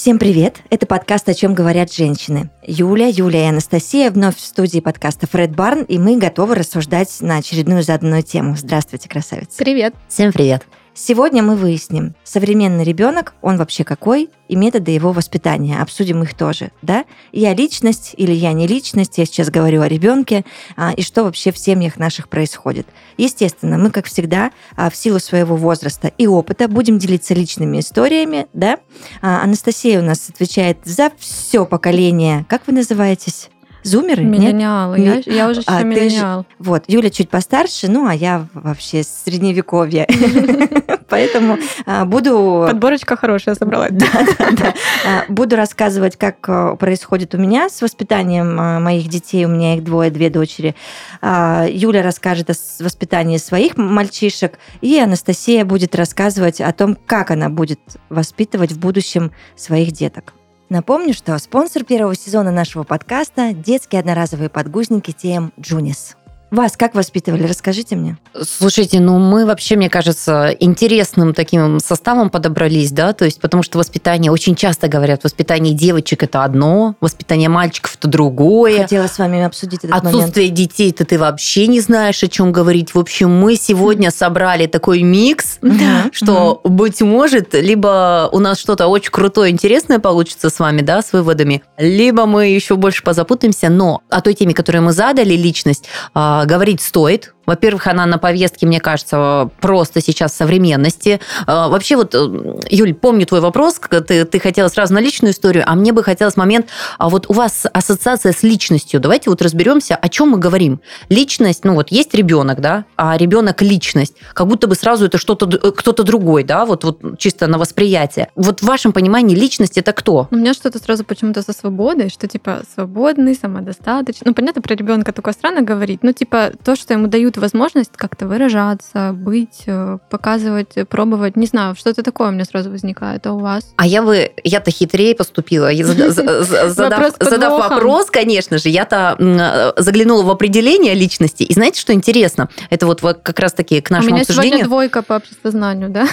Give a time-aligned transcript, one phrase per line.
[0.00, 0.62] Всем привет!
[0.70, 2.48] Это подкаст «О чем говорят женщины».
[2.66, 7.36] Юля, Юля и Анастасия вновь в студии подкаста «Фред Барн», и мы готовы рассуждать на
[7.36, 8.56] очередную заданную тему.
[8.56, 9.58] Здравствуйте, красавицы!
[9.58, 9.94] Привет!
[10.08, 10.66] Всем привет!
[11.02, 15.80] Сегодня мы выясним, современный ребенок, он вообще какой, и методы его воспитания.
[15.80, 17.06] Обсудим их тоже, да?
[17.32, 20.44] Я личность или я не личность, я сейчас говорю о ребенке,
[20.76, 22.86] а, и что вообще в семьях наших происходит.
[23.16, 28.46] Естественно, мы, как всегда, а, в силу своего возраста и опыта будем делиться личными историями,
[28.52, 28.76] да?
[29.22, 32.44] А, Анастасия у нас отвечает за все поколение.
[32.46, 33.48] Как вы называетесь?
[33.82, 34.24] Зумеры?
[34.24, 35.00] Миллениалы.
[35.00, 36.42] Я, я уже а, миллениал.
[36.42, 36.44] Ж...
[36.58, 40.06] Вот, Юля чуть постарше, ну, а я вообще средневековье.
[41.10, 42.64] Поэтому а, буду...
[42.66, 43.90] Подборочка хорошая собралась.
[43.92, 44.74] Да.
[45.04, 49.44] А, буду рассказывать, как а, происходит у меня с воспитанием моих детей.
[49.44, 50.74] У меня их двое, две дочери.
[51.22, 57.80] Юля расскажет о воспитании своих мальчишек, и Анастасия будет рассказывать о том, как она будет
[58.08, 60.34] воспитывать в будущем своих деток.
[60.70, 66.14] Напомню, что спонсор первого сезона нашего подкаста– детские одноразовые подгузники TM Junis.
[66.50, 67.44] Вас как воспитывали?
[67.44, 68.16] Расскажите мне.
[68.42, 73.78] Слушайте, ну мы вообще, мне кажется, интересным таким составом подобрались, да, то есть потому что
[73.78, 78.82] воспитание, очень часто говорят, воспитание девочек это одно, воспитание мальчиков это другое.
[78.82, 80.58] Хотела с вами обсудить этот Отсутствие момент.
[80.58, 82.94] детей, то ты вообще не знаешь, о чем говорить.
[82.94, 85.58] В общем, мы сегодня собрали такой микс,
[86.12, 91.12] что, быть может, либо у нас что-то очень крутое, интересное получится с вами, да, с
[91.12, 95.84] выводами, либо мы еще больше позапутаемся, но о той теме, которую мы задали, личность,
[96.14, 101.20] а, говорить стоит, во-первых, она на повестке, мне кажется, просто сейчас современности.
[101.48, 105.64] А, вообще вот, э, Юль, помню твой вопрос, ты, ты хотела сразу на личную историю,
[105.66, 106.66] а мне бы хотелось момент,
[106.98, 109.00] а вот у вас ассоциация с личностью.
[109.00, 110.80] Давайте вот разберемся, о чем мы говорим.
[111.08, 114.14] Личность, ну вот есть ребенок, да, а ребенок личность.
[114.32, 118.28] Как будто бы сразу это что-то э, кто-то другой, да, вот, вот чисто на восприятие.
[118.36, 120.28] Вот в вашем понимании личность это кто?
[120.30, 124.26] У меня что-то сразу почему-то со свободой, что типа свободный, самодостаточный.
[124.26, 128.26] Ну, понятно, про ребенка такое странно говорить, но типа то, что ему дают возможность как-то
[128.26, 131.36] выражаться, быть, э, показывать, пробовать.
[131.36, 133.64] Не знаю, что-то такое у меня сразу возникает, а у вас?
[133.76, 135.70] А я бы, я-то хитрее поступила.
[135.74, 141.42] Задав, вопрос, конечно же, я-то э, заглянула в определение личности.
[141.42, 142.48] И знаете, что интересно?
[142.70, 144.40] Это вот как раз-таки к нашему обсуждению.
[144.40, 146.06] У меня сегодня двойка по обществознанию, да?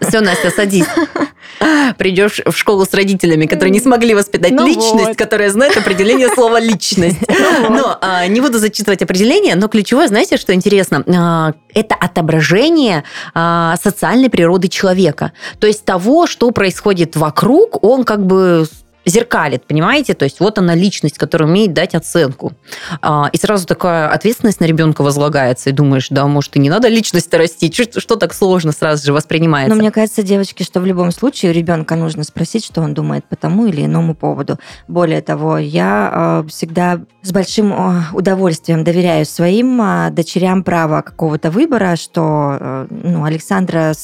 [0.02, 0.86] Все, Настя, садись.
[1.98, 6.60] Придешь в школу с родителями, которые не смогли воспитать ну личность, которая знает определение слова
[6.60, 7.18] личность.
[7.28, 11.04] Ну но а, не буду зачитывать определение, но ключевое, знаете, что интересно?
[11.06, 15.32] А, это отображение а, социальной природы человека.
[15.58, 18.66] То есть того, что происходит вокруг, он как бы
[19.06, 20.14] зеркалит, понимаете?
[20.14, 22.52] То есть вот она личность, которая умеет дать оценку.
[23.00, 26.88] А, и сразу такая ответственность на ребенка возлагается, и думаешь, да, может, и не надо
[26.88, 29.74] личность-то растить, что, что так сложно сразу же воспринимается?
[29.74, 33.24] Но мне кажется, девочки, что в любом случае у ребенка нужно спросить, что он думает
[33.24, 34.58] по тому или иному поводу.
[34.88, 39.80] Более того, я э, всегда с большим э, удовольствием доверяю своим
[40.12, 43.94] дочерям право какого-то выбора, что э, ну, Александра,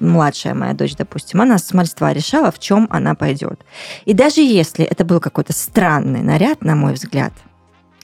[0.00, 3.60] младшая моя дочь, допустим, она с мальства решала, в чем она пойдет.
[4.04, 7.32] И даже даже если это был какой-то странный наряд, на мой взгляд,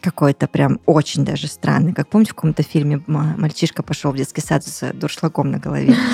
[0.01, 1.93] какой-то прям очень даже странный.
[1.93, 5.95] Как помните, в каком-то фильме мальчишка пошел в детский сад с дуршлагом на голове.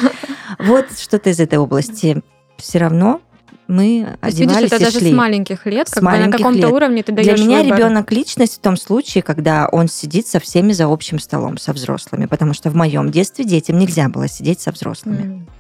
[0.59, 2.23] Вот что-то из этой области.
[2.57, 3.21] Все равно
[3.69, 5.13] мы То одевались видишь, это и даже шли.
[5.13, 7.79] с маленьких лет, с как маленьких на каком-то уровне ты даешь Для меня выбор.
[7.79, 12.25] ребенок личность в том случае, когда он сидит со всеми за общим столом, со взрослыми,
[12.25, 15.23] потому что в моем детстве детям нельзя было сидеть со взрослыми.
[15.23, 15.58] Mm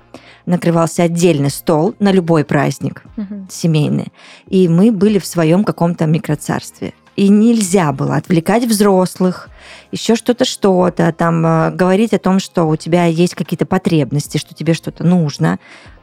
[0.48, 3.46] накрывался отдельный стол на любой праздник угу.
[3.50, 4.12] семейный.
[4.48, 6.94] И мы были в своем каком-то микроцарстве.
[7.16, 9.48] И нельзя было отвлекать взрослых,
[9.90, 14.54] еще что-то, что-то, там э, говорить о том, что у тебя есть какие-то потребности, что
[14.54, 15.58] тебе что-то нужно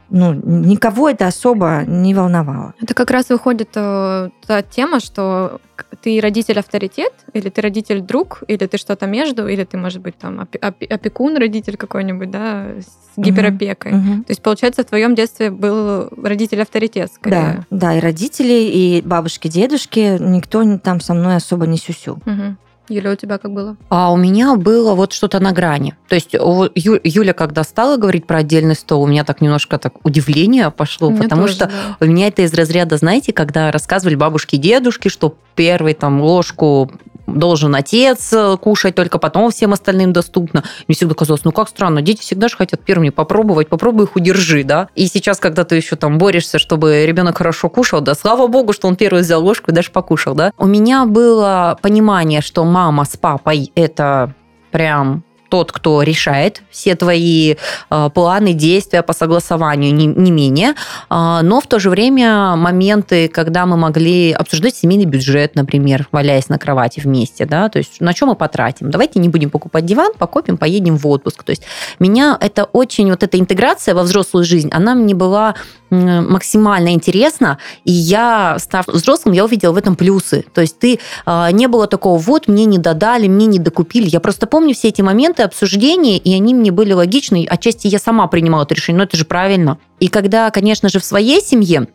[0.08, 2.74] ну, никого это особо не волновало.
[2.80, 5.60] Это как раз выходит э, та тема, что
[6.02, 11.36] ты родитель-авторитет, или ты родитель-друг, или ты что-то между, или ты, может быть, там опекун,
[11.36, 13.92] родитель какой-нибудь, да, с гиперопекой.
[13.92, 14.24] Угу, угу.
[14.24, 17.64] То есть, получается, в твоем детстве был родитель-авторитет, скорее.
[17.70, 22.20] Да, да, и родители, и бабушки, дедушки, никто там со мной особо не сюсю.
[22.26, 22.56] Угу.
[22.88, 23.76] Юля, у тебя как было?
[23.88, 25.94] А у меня было вот что-то на грани.
[26.08, 26.70] То есть Ю,
[27.02, 31.42] Юля, когда стала говорить про отдельный стол, у меня так немножко так удивление пошло, потому
[31.42, 31.72] тоже, что да.
[32.00, 36.90] у меня это из разряда, знаете, когда рассказывали бабушки и дедушки, что первый там ложку
[37.26, 40.64] должен отец э, кушать, только потом всем остальным доступно.
[40.88, 44.64] Мне всегда казалось, ну как странно, дети всегда же хотят первыми попробовать, попробуй их удержи,
[44.64, 44.88] да.
[44.94, 48.88] И сейчас, когда ты еще там борешься, чтобы ребенок хорошо кушал, да, слава богу, что
[48.88, 50.52] он первый взял ложку и даже покушал, да.
[50.56, 54.34] У меня было понимание, что мама с папой это
[54.70, 55.24] прям
[55.56, 57.54] тот, кто решает все твои
[57.90, 60.74] э, планы, действия по согласованию, не, не менее.
[61.08, 66.50] Э, но в то же время моменты, когда мы могли обсуждать семейный бюджет, например, валяясь
[66.50, 68.90] на кровати вместе, да, то есть на чем мы потратим.
[68.90, 71.42] Давайте не будем покупать диван, покупим, поедем в отпуск.
[71.42, 71.62] То есть
[71.98, 75.54] меня это очень, вот эта интеграция во взрослую жизнь, она мне была
[75.90, 80.44] максимально интересна, и я, став взрослым, я увидела в этом плюсы.
[80.52, 84.08] То есть ты э, не было такого, вот, мне не додали, мне не докупили.
[84.08, 87.46] Я просто помню все эти моменты обсуждения, и они мне были логичны.
[87.48, 89.78] Отчасти я сама принимала это решение, но это же правильно.
[90.00, 91.86] И когда, конечно же, в своей семье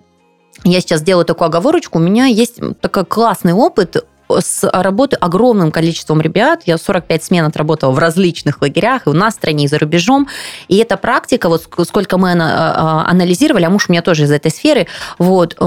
[0.63, 1.97] я сейчас делаю такую оговорочку.
[1.97, 4.05] У меня есть такой классный опыт
[4.39, 6.61] с работы огромным количеством ребят.
[6.65, 10.27] Я 45 смен отработала в различных лагерях, и у нас в стране, и за рубежом.
[10.67, 14.51] И эта практика, вот сколько мы а, анализировали, а муж у меня тоже из этой
[14.51, 14.87] сферы,
[15.17, 15.65] вот, э,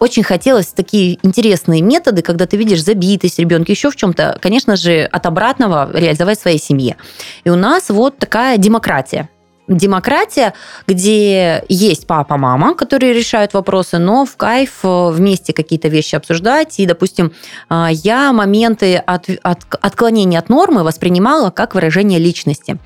[0.00, 5.04] очень хотелось такие интересные методы, когда ты видишь забитость ребенка, еще в чем-то, конечно же,
[5.04, 6.96] от обратного реализовать в своей семье.
[7.44, 9.28] И у нас вот такая демократия
[9.68, 10.54] демократия,
[10.86, 16.78] где есть папа, мама, которые решают вопросы, но в кайф э, вместе какие-то вещи обсуждать.
[16.78, 17.32] И, допустим,
[17.70, 22.78] э, я моменты от, от, отклонения от нормы воспринимала как выражение личности.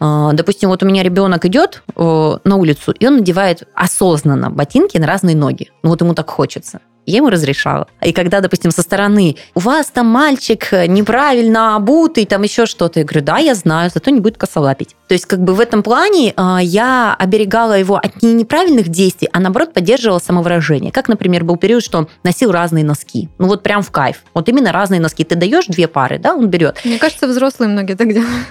[0.00, 5.06] Э, допустим, вот у меня ребенок идет на улицу, и он надевает осознанно ботинки на
[5.06, 5.70] разные ноги.
[5.82, 7.88] Ну вот ему так хочется я ему разрешала.
[8.02, 13.04] И когда, допустим, со стороны, у вас там мальчик неправильно обутый, там еще что-то, я
[13.04, 14.96] говорю, да, я знаю, зато не будет косолапить.
[15.08, 19.28] То есть как бы в этом плане э, я оберегала его от не неправильных действий,
[19.32, 20.92] а наоборот поддерживала самовыражение.
[20.92, 23.28] Как, например, был период, что он носил разные носки.
[23.38, 24.24] Ну вот прям в кайф.
[24.34, 25.24] Вот именно разные носки.
[25.24, 26.80] Ты даешь две пары, да, он берет.
[26.84, 28.46] Мне кажется, взрослые многие так делают.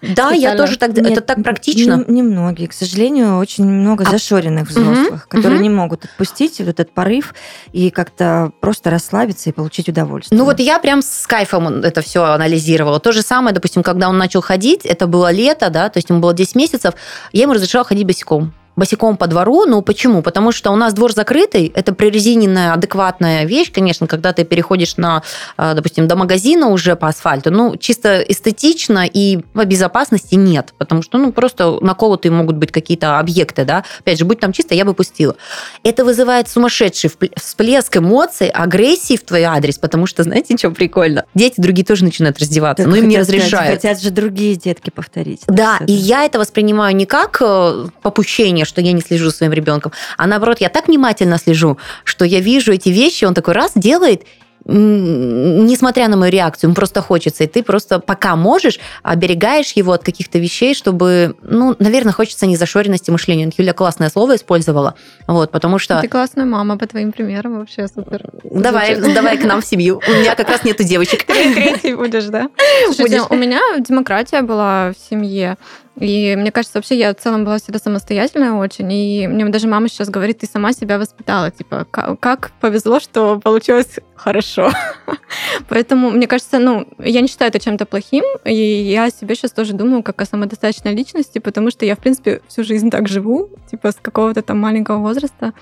[0.00, 1.12] Да, я тоже так делаю.
[1.12, 2.04] Это так практично.
[2.08, 2.66] Не, не многие.
[2.66, 4.10] К сожалению, очень много а...
[4.10, 7.34] зашоренных взрослых, которые не могут отпустить вот этот порыв
[7.72, 10.38] и как-то просто расслабиться и получить удовольствие.
[10.38, 13.00] Ну вот я прям с кайфом это все анализировала.
[13.00, 16.20] То же самое, допустим, когда он начал ходить, это было лето, да, то есть ему
[16.20, 16.94] было 10 месяцев,
[17.32, 19.64] я ему разрешала ходить босиком босиком по двору.
[19.66, 20.22] Ну, почему?
[20.22, 25.22] Потому что у нас двор закрытый, это прорезиненная, адекватная вещь, конечно, когда ты переходишь на,
[25.56, 31.02] а, допустим, до магазина уже по асфальту, ну, чисто эстетично и по безопасности нет, потому
[31.02, 34.84] что, ну, просто наколотые могут быть какие-то объекты, да, опять же, будь там чисто, я
[34.84, 35.36] бы пустила.
[35.82, 41.24] Это вызывает сумасшедший всплеск эмоций, агрессии в твой адрес, потому что, знаете, что прикольно?
[41.34, 43.74] Дети другие тоже начинают раздеваться, так но им не разрешают.
[43.74, 45.42] Хотят же другие детки повторить.
[45.46, 49.52] Да, и я это воспринимаю не как э, попущение, что я не слежу за своим
[49.52, 53.72] ребенком, а наоборот, я так внимательно слежу, что я вижу эти вещи, он такой раз
[53.74, 54.24] делает,
[54.64, 60.04] несмотря на мою реакцию, ему просто хочется, и ты просто пока можешь, оберегаешь его от
[60.04, 63.50] каких-то вещей, чтобы, ну, наверное, хочется незашоренности мышления.
[63.56, 64.94] Юля классное слово использовала,
[65.26, 66.00] вот, потому что...
[66.00, 68.30] Ты классная мама, по твоим примерам вообще супер.
[68.44, 70.00] Давай, давай к нам в семью.
[70.06, 71.24] У меня как раз нету девочек.
[71.24, 72.50] Третий будешь, да?
[72.86, 75.56] Слушайте, у меня демократия была в семье.
[76.00, 78.92] И мне кажется, вообще я в целом была всегда самостоятельная очень.
[78.92, 81.50] И мне даже мама сейчас говорит, ты сама себя воспитала.
[81.50, 84.70] Типа, как повезло, что получилось хорошо.
[85.68, 88.24] Поэтому, мне кажется, ну, я не считаю это чем-то плохим.
[88.44, 91.98] И я о себе сейчас тоже думаю как о самодостаточной личности, потому что я, в
[91.98, 95.52] принципе, всю жизнь так живу, типа, с какого-то там маленького возраста.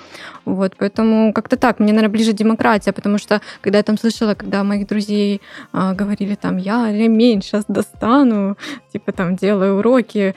[0.44, 1.79] Вот, поэтому как-то так.
[1.79, 5.40] Мне, наверное, ближе демократия, потому что, когда я там слышала, когда моих друзей
[5.73, 8.57] а, говорили там, я ремень сейчас достану,
[8.92, 10.35] типа, там, делаю уроки,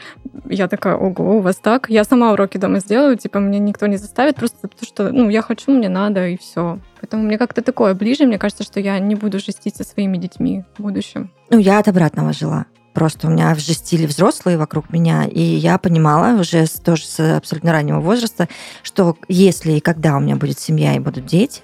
[0.49, 1.89] я такая, ого, у вас так?
[1.89, 5.41] Я сама уроки дома сделаю, типа, мне никто не заставит, просто потому что, ну, я
[5.41, 6.79] хочу, мне надо, и все.
[7.01, 10.63] Поэтому мне как-то такое ближе, мне кажется, что я не буду жестить со своими детьми
[10.77, 11.31] в будущем.
[11.49, 12.65] Ну, я от обратного жила.
[12.93, 17.99] Просто у меня жестили взрослые вокруг меня, и я понимала уже тоже с абсолютно раннего
[17.99, 18.49] возраста,
[18.83, 21.61] что если и когда у меня будет семья и будут дети,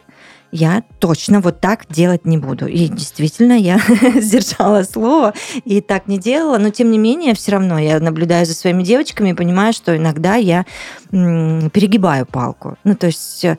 [0.52, 2.68] я точно вот так делать не буду.
[2.68, 3.80] И действительно, я
[4.16, 5.34] сдержала слово
[5.66, 9.32] и так не делала, но тем не менее, все равно я наблюдаю за своими девочками
[9.32, 10.66] и понимаю, что иногда я
[11.12, 12.78] перегибаю палку.
[12.86, 13.58] Ну, то есть э,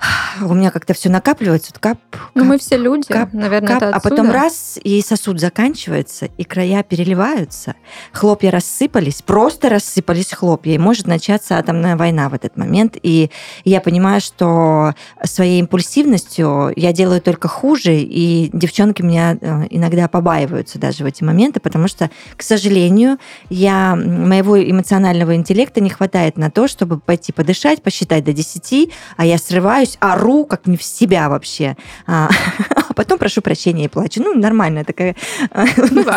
[0.42, 2.20] у меня как-то все накапливается, вот кап, кап.
[2.34, 6.44] Ну, мы все люди, кап, наверное, кап, это А потом раз, и сосуд заканчивается, и
[6.44, 7.74] края переливаются,
[8.12, 12.96] хлопья рассыпались, просто рассыпались хлопья, и может начаться атомная война в этот момент.
[13.02, 13.30] И
[13.64, 20.78] я понимаю, что своей импульсивностью я делаю только хуже, и девчонки меня э, иногда побаиваются
[20.78, 23.18] даже в эти моменты, потому что, к сожалению,
[23.50, 29.26] я, моего эмоционального интеллекта не хватает на то, чтобы пойти подышать, посчитать до 10, а
[29.26, 29.38] я
[29.84, 31.76] срываюсь, ору, как не в себя вообще.
[32.06, 32.28] А,
[32.88, 34.22] а потом прошу прощения и плачу.
[34.22, 35.16] Ну, нормальная такая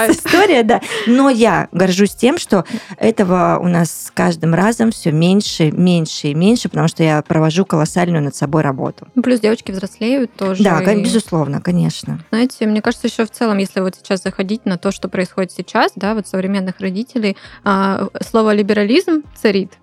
[0.09, 0.81] история, да.
[1.05, 2.65] Но я горжусь тем, что
[2.97, 7.65] этого у нас с каждым разом все меньше, меньше и меньше, потому что я провожу
[7.65, 9.07] колоссальную над собой работу.
[9.15, 10.63] Ну, плюс девочки взрослеют тоже.
[10.63, 11.03] Да, и...
[11.03, 12.19] безусловно, конечно.
[12.29, 15.91] Знаете, мне кажется, еще в целом, если вот сейчас заходить на то, что происходит сейчас,
[15.95, 19.74] да, вот современных родителей, а, слово либерализм царит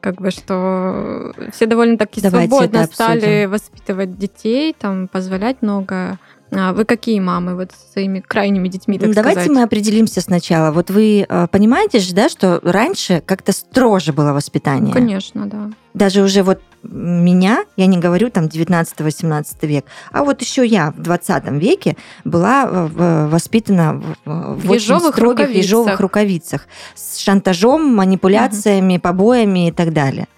[0.00, 6.18] как бы что все довольно-таки свободно стали воспитывать детей, там позволять много
[6.50, 9.56] вы какие мамы вот с своими крайними детьми, так Давайте сказать?
[9.56, 10.70] мы определимся сначала.
[10.70, 14.92] Вот вы э, понимаете же, да, что раньше как-то строже было воспитание?
[14.92, 15.70] Конечно, да.
[15.94, 21.00] Даже уже вот меня, я не говорю там 19-18 век, а вот еще я в
[21.00, 25.56] 20 веке была воспитана в, в очень строгих рукавицах.
[25.56, 29.02] ежовых рукавицах с шантажом, манипуляциями, угу.
[29.02, 30.28] побоями и так далее.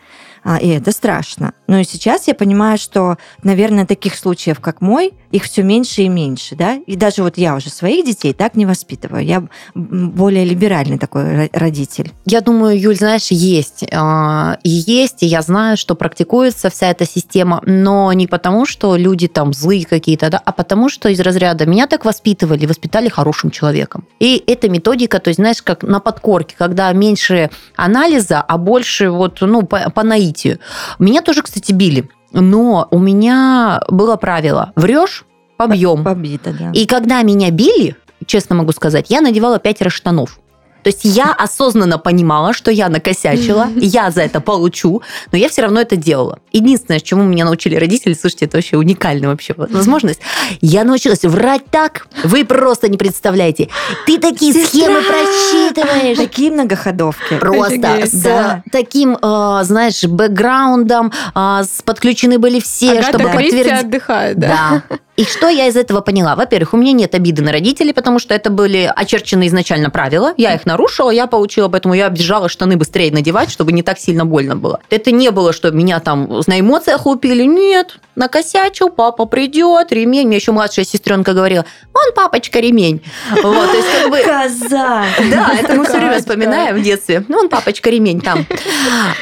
[0.44, 1.52] А, и это страшно.
[1.66, 6.08] Но и сейчас я понимаю, что, наверное, таких случаев, как мой, их все меньше и
[6.08, 10.98] меньше, да, и даже вот я уже своих детей так не воспитываю, я более либеральный
[10.98, 12.12] такой родитель.
[12.24, 17.06] Я думаю, Юль, знаешь, есть, а, и есть, и я знаю, что практикуется вся эта
[17.06, 21.66] система, но не потому, что люди там злые какие-то, да, а потому, что из разряда
[21.66, 24.06] меня так воспитывали, воспитали хорошим человеком.
[24.20, 29.38] И эта методика, то есть, знаешь, как на подкорке, когда меньше анализа, а больше вот,
[29.40, 30.58] ну, по, по наитию.
[30.98, 32.08] Меня тоже, кстати, били.
[32.32, 35.24] Но у меня было правило: врешь,
[35.56, 36.04] побьем.
[36.04, 36.70] Побита, да.
[36.72, 40.38] И когда меня били, честно могу сказать, я надевала пятеро штанов.
[40.82, 45.62] То есть я осознанно понимала, что я накосячила, я за это получу, но я все
[45.62, 46.38] равно это делала.
[46.52, 50.20] Единственное, чему меня научили родители, слушайте, это вообще уникальная вообще возможность,
[50.60, 53.68] я научилась врать так, вы просто не представляете.
[54.06, 54.68] Ты такие Сестра!
[54.68, 56.16] схемы просчитываешь.
[56.16, 57.38] Такие многоходовки.
[57.38, 58.62] Просто с да.
[58.70, 63.72] таким, э, знаешь, бэкграундом, э, подключены были все, Агата чтобы подтвердить.
[63.72, 64.82] отдыхает, да?
[64.88, 64.98] Да.
[65.18, 66.36] И что я из этого поняла?
[66.36, 70.32] Во-первых, у меня нет обиды на родителей, потому что это были очерчены изначально правила.
[70.36, 70.77] Я их нарушила,
[71.10, 74.80] я получила, поэтому я обижала штаны быстрее надевать, чтобы не так сильно больно было.
[74.90, 77.44] Это не было, что меня там на эмоциях лупили.
[77.44, 80.26] Нет, накосячил, папа придет, ремень.
[80.26, 83.02] Мне еще младшая сестренка говорила, он папочка ремень.
[83.30, 84.18] Вот, то есть как бы...
[84.18, 85.04] Коза!
[85.30, 87.24] Да, это мы все время вспоминаем в детстве.
[87.28, 88.46] Ну, он папочка ремень там.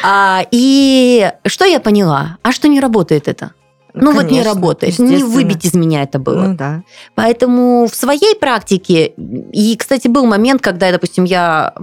[0.02, 2.38] А, и что я поняла?
[2.42, 3.52] А что не работает это?
[3.96, 6.48] Ну Конечно, вот не работает, не выбить из меня это было.
[6.48, 6.82] Ну да.
[7.14, 9.14] Поэтому в своей практике,
[9.52, 11.74] и, кстати, был момент, когда, допустим, я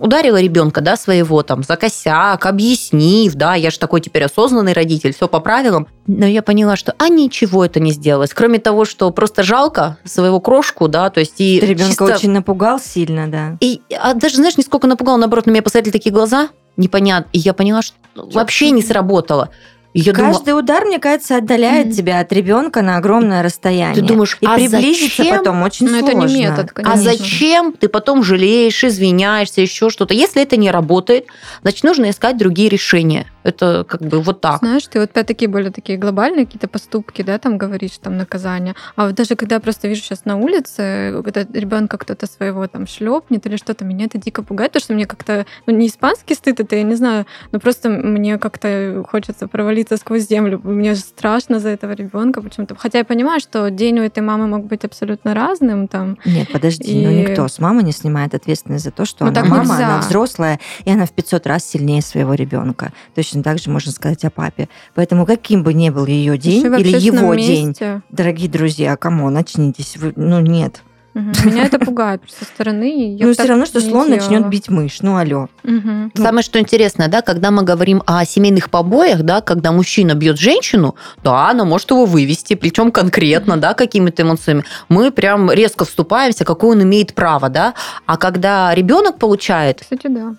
[0.00, 5.14] ударила ребенка, да, своего там за косяк, объяснив, да, я же такой теперь осознанный родитель,
[5.14, 5.86] все по правилам.
[6.06, 10.40] Но я поняла, что а ничего это не сделалось, кроме того, что просто жалко своего
[10.40, 12.04] крошку, да, то есть и Ты ребенка чисто...
[12.04, 13.56] очень напугал сильно, да.
[13.60, 17.54] И а даже знаешь, нисколько напугал, наоборот, на меня посмотрели такие глаза, непонятно, и я
[17.54, 19.50] поняла, что вообще не сработало.
[19.96, 20.62] Я Каждый думала...
[20.62, 21.92] удар, мне кажется, отдаляет mm-hmm.
[21.92, 23.94] тебя от ребенка на огромное расстояние.
[23.94, 25.38] Ты думаешь, и а приблизиться зачем?
[25.38, 26.18] потом очень Но сложно.
[26.18, 26.92] это не метод, конечно.
[26.92, 30.12] А зачем ты потом жалеешь, извиняешься, еще что-то?
[30.12, 31.26] Если это не работает,
[31.62, 33.26] значит, нужно искать другие решения.
[33.44, 34.58] Это как бы вот так.
[34.58, 38.74] Знаешь, ты вот опять-таки более такие глобальные какие-то поступки, да, там говоришь, там наказания.
[38.96, 42.86] А вот даже когда я просто вижу сейчас на улице, когда ребенка кто-то своего там
[42.86, 46.60] шлепнет или что-то, меня это дико пугает, потому что мне как-то, ну, не испанский стыд,
[46.60, 50.60] это я не знаю, но просто мне как-то хочется провалиться сквозь землю.
[50.64, 52.74] Мне же страшно за этого ребенка почему-то.
[52.76, 55.86] Хотя я понимаю, что день у этой мамы мог быть абсолютно разным.
[55.86, 56.18] Там.
[56.24, 57.04] Нет, подожди, и...
[57.04, 59.86] но никто с мамой не снимает ответственность за то, что ну, она мама, нельзя.
[59.86, 62.92] она взрослая, и она в 500 раз сильнее своего ребенка.
[63.14, 64.68] Точно точно так же можно сказать о папе.
[64.94, 67.54] Поэтому каким бы ни был ее день или его месте.
[67.54, 70.82] день, дорогие друзья, кому начнитесь, вы, ну нет.
[71.14, 71.48] Угу.
[71.48, 73.16] Меня это пугает со стороны.
[73.20, 74.98] Ну, все равно, что слон начнет бить мышь.
[75.00, 75.48] Ну, алло.
[75.62, 76.10] Угу.
[76.16, 80.96] Самое, что интересно, да, когда мы говорим о семейных побоях, да, когда мужчина бьет женщину,
[81.22, 84.64] да, она может его вывести, причем конкретно, да, какими-то эмоциями.
[84.88, 87.74] Мы прям резко вступаемся, какое он имеет право, да.
[88.06, 89.82] А когда ребенок получает...
[89.82, 90.34] Кстати, да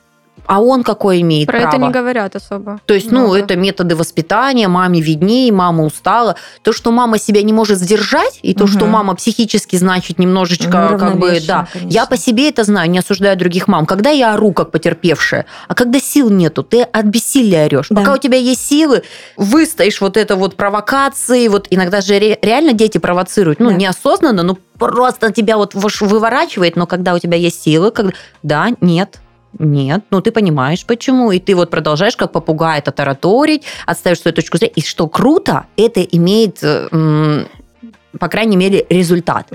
[0.46, 1.76] а он какой имеет Про право?
[1.76, 2.80] это не говорят особо.
[2.86, 3.28] То есть, много.
[3.28, 6.36] ну, это методы воспитания, маме виднее, мама устала.
[6.62, 8.72] То, что мама себя не может сдержать, и то, угу.
[8.72, 11.68] что мама психически, значит, немножечко, ну, как бы, да.
[11.72, 11.90] Конечно.
[11.90, 13.86] Я по себе это знаю, не осуждаю других мам.
[13.86, 17.88] Когда я ору, как потерпевшая, а когда сил нету, ты от бессилия орешь.
[17.90, 18.02] Да.
[18.02, 19.04] Пока у тебя есть силы,
[19.38, 23.76] выстоишь вот это вот провокации, вот иногда же реально дети провоцируют, ну, да.
[23.76, 28.14] неосознанно, но просто тебя вот выворачивает, но когда у тебя есть силы, когда...
[28.44, 29.20] да, нет,
[29.60, 31.32] нет, ну ты понимаешь, почему.
[31.32, 34.74] И ты вот продолжаешь как попугай это тараторить, отставишь свою точку зрения.
[34.76, 39.48] И что круто, это имеет, по крайней мере, результат.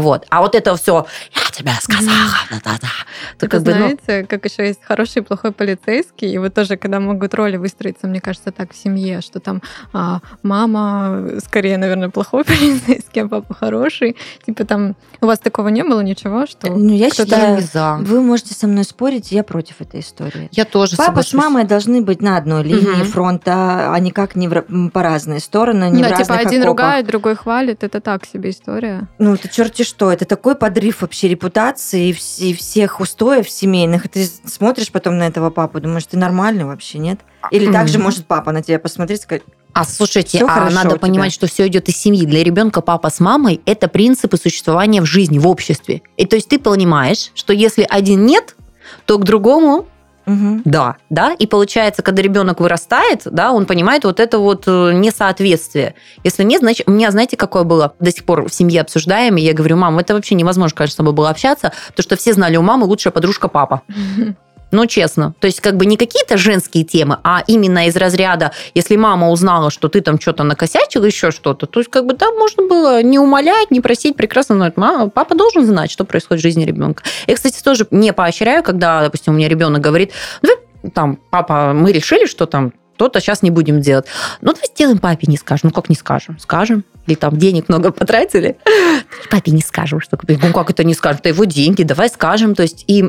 [0.00, 0.26] Вот.
[0.30, 3.46] А вот это все, я тебе сказала, да-да-да.
[3.48, 4.26] Как бы, ну знаете, ну...
[4.26, 8.20] как еще есть хороший и плохой полицейский, и вот тоже, когда могут роли выстроиться, мне
[8.20, 9.62] кажется, так в семье, что там
[9.92, 14.16] а, мама скорее, наверное, плохой полицейский, а папа хороший.
[14.44, 17.98] Типа там у вас такого не было ничего, что Ну, я считаю, за.
[18.00, 20.48] вы можете со мной спорить, я против этой истории.
[20.52, 21.30] Я тоже Папа соглашусь.
[21.30, 23.10] с мамой должны быть на одной линии угу.
[23.10, 26.66] фронта, а никак не в, по разные стороны, не да, в типа разных один окопах.
[26.66, 29.08] ругает, другой хвалит, это так себе история.
[29.18, 34.08] Ну, это черти что, это такой подрыв вообще репутации и всех устоев семейных.
[34.08, 37.20] Ты смотришь потом на этого папу, думаешь, ты нормальный вообще, нет?
[37.50, 41.46] Или также может папа на тебя посмотреть и сказать, а слушайте, а надо понимать, что
[41.46, 42.24] все идет из семьи.
[42.24, 46.00] Для ребенка папа с мамой это принципы существования в жизни, в обществе.
[46.16, 48.56] И то есть ты понимаешь, что если один нет,
[49.04, 49.86] то к другому
[50.26, 50.62] Угу.
[50.64, 51.32] Да, да.
[51.38, 55.94] И получается, когда ребенок вырастает, да, он понимает вот это вот э, несоответствие.
[56.24, 59.42] Если нет, значит, у меня, знаете, какое было до сих пор в семье обсуждаем, и
[59.42, 62.56] я говорю, мам, это вообще невозможно, конечно, с тобой было общаться, потому что все знали,
[62.56, 63.82] у мамы лучшая подружка папа.
[64.76, 65.34] Ну, честно.
[65.40, 69.70] То есть, как бы не какие-то женские темы, а именно из разряда, если мама узнала,
[69.70, 73.18] что ты там что-то накосячил, еще что-то, то есть, как бы там можно было не
[73.18, 74.76] умолять, не просить, прекрасно знать.
[74.76, 77.04] Мама, папа должен знать, что происходит в жизни ребенка.
[77.26, 80.50] Я, кстати, тоже не поощряю, когда, допустим, у меня ребенок говорит, ну,
[80.92, 84.04] там, папа, мы решили, что там то-то сейчас не будем делать.
[84.42, 85.70] Ну, давай сделаем папе, не скажем.
[85.70, 86.38] Ну, как не скажем?
[86.38, 88.56] Скажем или там денег много потратили,
[89.30, 92.54] папе не скажем, что ну как это не скажем, это его деньги, давай скажем.
[92.54, 93.04] То есть и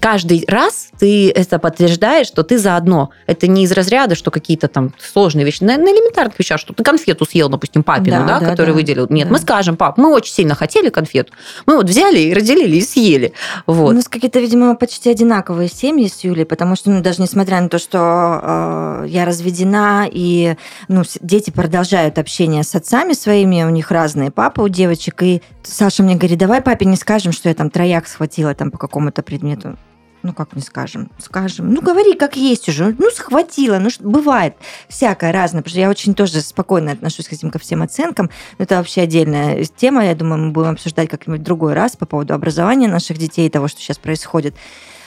[0.00, 3.10] каждый раз ты это подтверждаешь, что ты заодно.
[3.26, 6.82] Это не из разряда, что какие-то там сложные вещи, на, на элементарных вещах, что ты
[6.82, 8.74] конфету съел, допустим, папину, да, да, да который да.
[8.74, 9.06] выделил.
[9.10, 9.32] Нет, да.
[9.32, 11.32] мы скажем, пап, мы очень сильно хотели конфету,
[11.66, 13.32] мы вот взяли и разделили и съели.
[13.66, 13.92] Вот.
[13.92, 17.68] У нас какие-то, видимо, почти одинаковые семьи с Юлей, потому что, ну, даже несмотря на
[17.68, 20.56] то, что э, я разведена, и
[20.88, 25.42] ну, дети продолжают общение с отцами своими, своими, у них разные папы у девочек, и
[25.62, 29.22] Саша мне говорит, давай папе не скажем, что я там трояк схватила там по какому-то
[29.22, 29.76] предмету.
[30.22, 31.10] Ну, как не скажем?
[31.18, 31.72] Скажем.
[31.72, 32.96] Ну, говори, как есть уже.
[32.98, 33.78] Ну, схватила.
[33.78, 34.54] Ну, бывает
[34.88, 35.62] всякое разное.
[35.62, 38.30] Потому что я очень тоже спокойно отношусь к этим ко всем оценкам.
[38.58, 40.04] Но это вообще отдельная тема.
[40.04, 43.68] Я думаю, мы будем обсуждать как-нибудь другой раз по поводу образования наших детей и того,
[43.68, 44.56] что сейчас происходит.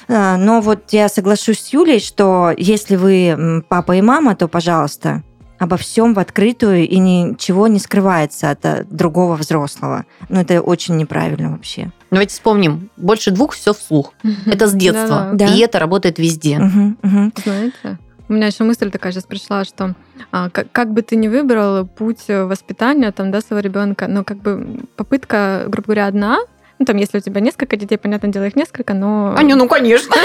[0.08, 5.24] А, но вот я соглашусь с Юлей, что если вы папа и мама, то, пожалуйста,
[5.60, 10.06] обо всем в открытую и ничего не скрывается от э, другого взрослого.
[10.30, 11.92] Ну, это очень неправильно вообще.
[12.10, 12.90] Давайте вспомним.
[12.98, 14.14] Больше двух все вслух.
[14.46, 15.32] Это с детства.
[15.34, 15.46] Да.
[15.46, 16.58] И это работает везде.
[16.58, 18.00] Знаете?
[18.30, 19.96] У меня еще мысль такая сейчас пришла, что
[20.32, 24.38] а, как, как бы ты ни выбрал путь воспитания там, да, своего ребенка, но как
[24.38, 26.38] бы попытка, грубо говоря, одна,
[26.80, 29.36] ну, там, если у тебя несколько детей, понятное дело, их несколько, но...
[29.38, 30.16] А, не, ну, конечно.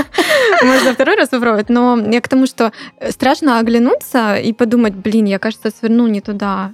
[0.62, 1.68] Можно второй раз попробовать.
[1.68, 2.72] Но я к тому, что
[3.10, 6.72] страшно оглянуться и подумать, блин, я, кажется, свернул не туда.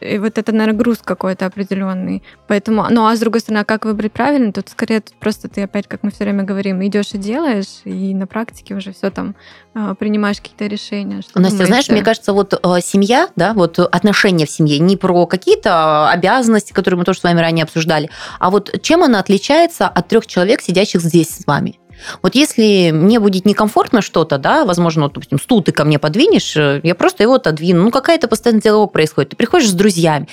[0.00, 2.22] И вот это, наверное, груз какой-то определенный.
[2.46, 5.88] Поэтому, ну, а с другой стороны, а как выбрать правильно, тут скорее просто ты опять,
[5.88, 9.34] как мы все время говорим, идешь и делаешь, и на практике уже все там
[9.74, 11.22] а, принимаешь какие-то решения.
[11.22, 14.96] Что Настя, думаешь, знаешь, мне кажется, вот э, семья, да, вот отношения в семье, не
[14.96, 18.08] про какие-то обязанности, которые мы тоже с вами ранее обсуждали,
[18.44, 21.78] а вот чем она отличается от трех человек, сидящих здесь с вами?
[22.22, 26.54] Вот если мне будет некомфортно что-то, да, возможно, вот, допустим, стул ты ко мне подвинешь,
[26.54, 27.84] э, я просто его отодвину.
[27.84, 29.30] Ну, какая-то постоянный диалог происходит.
[29.30, 30.28] Ты приходишь с друзьями.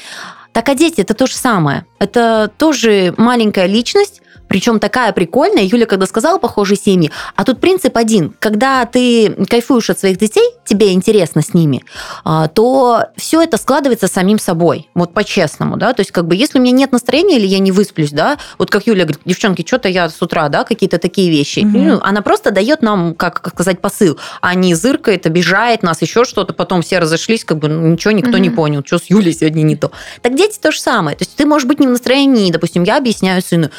[0.52, 1.86] Так а дети это то же самое.
[2.00, 4.21] Это тоже маленькая личность,
[4.52, 5.64] причем такая прикольная.
[5.64, 8.36] Юля когда сказала похожие семьи, а тут принцип один.
[8.38, 11.86] Когда ты кайфуешь от своих детей, тебе интересно с ними,
[12.26, 14.90] а, то все это складывается самим собой.
[14.94, 15.94] Вот по-честному, да.
[15.94, 18.70] То есть как бы если у меня нет настроения или я не высплюсь, да, вот
[18.70, 21.60] как Юля говорит, девчонки, что-то я с утра, да, какие-то такие вещи.
[21.60, 21.78] Угу.
[21.78, 24.20] Ну, она просто дает нам, как, как сказать, посыл.
[24.42, 28.32] А не зыркает, обижает нас, еще что-то, потом все разошлись, как бы ну, ничего никто
[28.32, 28.40] угу.
[28.40, 29.92] не понял, что с Юлей сегодня не то.
[30.22, 31.16] Так дети то же самое.
[31.16, 33.70] То есть ты можешь быть не в настроении, допустим, я объясняю сыну,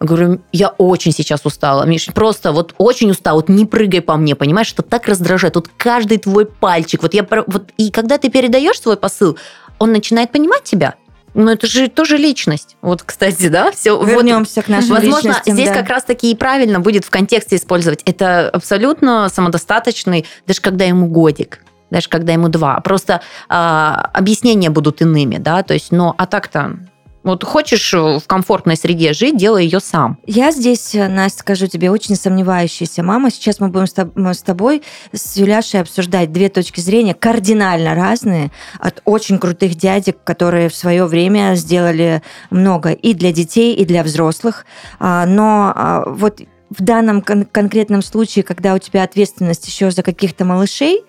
[0.00, 4.36] Говорю, я очень сейчас устала, Миш, просто вот очень устала, вот не прыгай по мне,
[4.36, 8.80] понимаешь, это так раздражает, вот каждый твой пальчик, вот я, вот, и когда ты передаешь
[8.80, 9.36] свой посыл,
[9.80, 10.94] он начинает понимать тебя,
[11.34, 12.76] ну, это же тоже личность.
[12.80, 14.02] Вот, кстати, да, все.
[14.02, 15.74] Вернемся вот, к нашим Возможно, здесь да.
[15.74, 18.02] как раз-таки и правильно будет в контексте использовать.
[18.04, 22.80] Это абсолютно самодостаточный, даже когда ему годик даже когда ему два.
[22.80, 26.76] Просто э, объяснения будут иными, да, то есть, но а так-то
[27.30, 30.18] вот хочешь в комфортной среде жить, делай ее сам.
[30.26, 33.30] Я здесь, Настя, скажу тебе, очень сомневающаяся мама.
[33.30, 39.38] Сейчас мы будем с тобой, с Юляшей обсуждать две точки зрения кардинально разные от очень
[39.38, 44.66] крутых дядек, которые в свое время сделали много и для детей, и для взрослых.
[44.98, 50.02] А, но а, вот в данном кон- конкретном случае, когда у тебя ответственность еще за
[50.02, 51.04] каких-то малышей,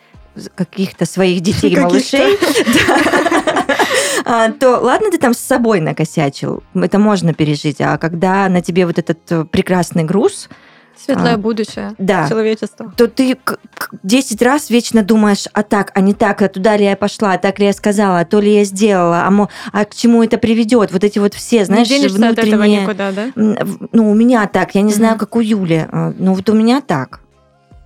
[0.55, 2.37] каких-то своих детей, малышей,
[2.89, 3.48] а,
[4.59, 8.99] то ладно, ты там с собой накосячил, это можно пережить, а когда на тебе вот
[8.99, 10.49] этот э, прекрасный груз,
[11.05, 12.93] Светлое а, будущее да, человечества.
[12.97, 13.37] То ты
[14.03, 17.37] 10 раз вечно думаешь, а так, а не так, а туда ли я пошла, а
[17.37, 20.37] так ли я сказала, а то ли я сделала, а, мо, а к чему это
[20.37, 20.91] приведет?
[20.91, 22.31] Вот эти вот все, знаешь, не внутренние...
[22.31, 23.27] от этого никуда, да?
[23.35, 26.81] Ну, у меня так, я не знаю, как у Юли, а, но вот у меня
[26.81, 27.21] так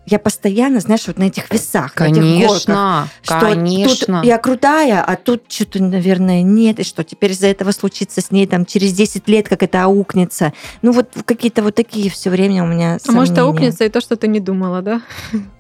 [0.06, 4.18] я постоянно, знаешь, вот на этих весах, конечно, на этих горках, что конечно.
[4.18, 8.30] тут я крутая, а тут что-то, наверное, нет, и что теперь из-за этого случится с
[8.32, 10.54] ней там через 10 лет, как это аукнется.
[10.82, 14.18] Ну вот какие-то вот такие все время у меня А может аукнется и то, что
[14.18, 15.02] ты не думала, да?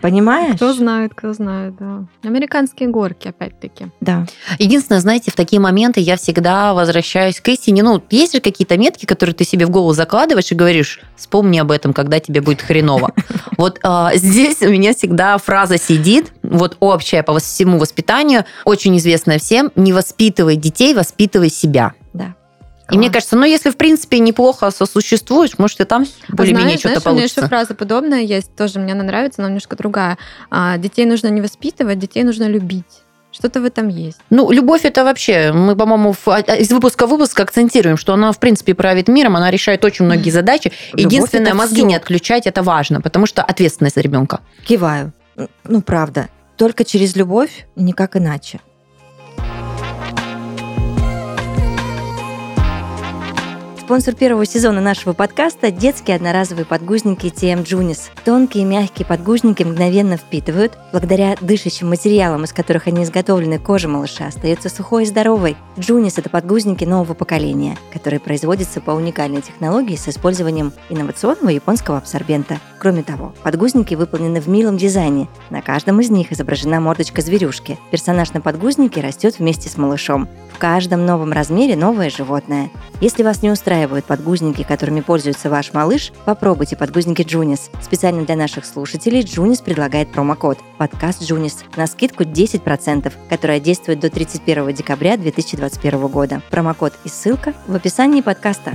[0.01, 0.55] Понимаешь?
[0.55, 2.05] Кто знает, кто знает, да.
[2.23, 3.87] Американские горки, опять-таки.
[4.01, 4.25] Да.
[4.59, 7.83] Единственное, знаете, в такие моменты я всегда возвращаюсь к истине.
[7.83, 11.71] Ну, есть же какие-то метки, которые ты себе в голову закладываешь и говоришь, вспомни об
[11.71, 13.11] этом, когда тебе будет хреново.
[13.55, 19.39] Вот а, здесь у меня всегда фраза сидит, вот общая по всему воспитанию, очень известная
[19.39, 21.93] всем, не воспитывай детей, воспитывай себя.
[22.13, 22.35] Да.
[22.91, 27.01] И мне кажется, ну, если, в принципе, неплохо сосуществуешь, может, и там а более-менее что-то
[27.01, 27.09] получится.
[27.09, 30.17] У меня еще фраза подобная есть, тоже мне она нравится, но немножко другая.
[30.49, 33.02] А, детей нужно не воспитывать, детей нужно любить.
[33.33, 34.19] Что-то в этом есть.
[34.29, 38.39] Ну, любовь это вообще, мы, по-моему, а, из выпуска в выпуск акцентируем, что она, в
[38.39, 40.71] принципе, правит миром, она решает очень многие задачи.
[40.93, 41.85] Любовь Единственное, мозги все.
[41.85, 44.41] не отключать, это важно, потому что ответственность за ребенка.
[44.63, 45.13] Киваю.
[45.63, 46.29] Ну, правда.
[46.57, 48.59] Только через любовь, никак иначе.
[53.83, 58.11] Спонсор первого сезона нашего подкаста– детские одноразовые подгузники TM Junis.
[58.23, 60.77] Тонкие мягкие подгузники мгновенно впитывают.
[60.93, 65.57] Благодаря дышащим материалам, из которых они изготовлены, кожа малыша остается сухой и здоровой.
[65.75, 72.59] Junis– это подгузники нового поколения, которые производятся по уникальной технологии с использованием инновационного японского абсорбента.
[72.79, 75.27] Кроме того, подгузники выполнены в милом дизайне.
[75.49, 77.77] На каждом из них изображена мордочка зверюшки.
[77.91, 80.29] Персонаж на подгузнике растет вместе с малышом.
[80.53, 82.69] В каждом новом размере новое животное.
[83.01, 87.71] Если вас не устраивают подгузники, которыми пользуется ваш малыш, попробуйте подгузники Joonies.
[87.81, 94.11] Специально для наших слушателей Joonies предлагает промокод «Подкаст Joonies» на скидку 10%, которая действует до
[94.11, 96.43] 31 декабря 2021 года.
[96.51, 98.73] Промокод и ссылка в описании подкаста.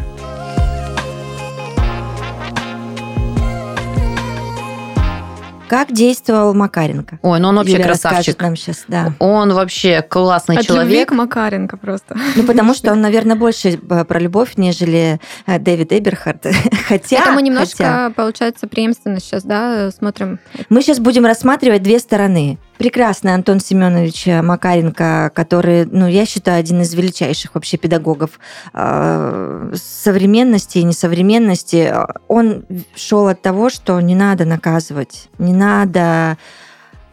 [5.68, 7.18] Как действовал Макаренко?
[7.22, 8.40] Ой, ну он вообще Юля красавчик.
[8.40, 9.12] нам сейчас, да.
[9.18, 11.10] Он вообще классный От человек.
[11.10, 12.16] От Макаренко просто.
[12.36, 16.46] Ну, потому что он, наверное, больше э, про любовь, нежели э, Дэвид Эберхард.
[16.88, 17.18] Хотя...
[17.18, 18.10] Это мы немножко, хотя...
[18.10, 20.38] получается, преемственно сейчас, да, смотрим.
[20.68, 26.80] Мы сейчас будем рассматривать две стороны прекрасный Антон Семенович Макаренко, который, ну, я считаю, один
[26.80, 28.38] из величайших вообще педагогов
[28.72, 31.92] э, современности и несовременности.
[32.28, 32.64] Он
[32.94, 36.38] шел от того, что не надо наказывать, не надо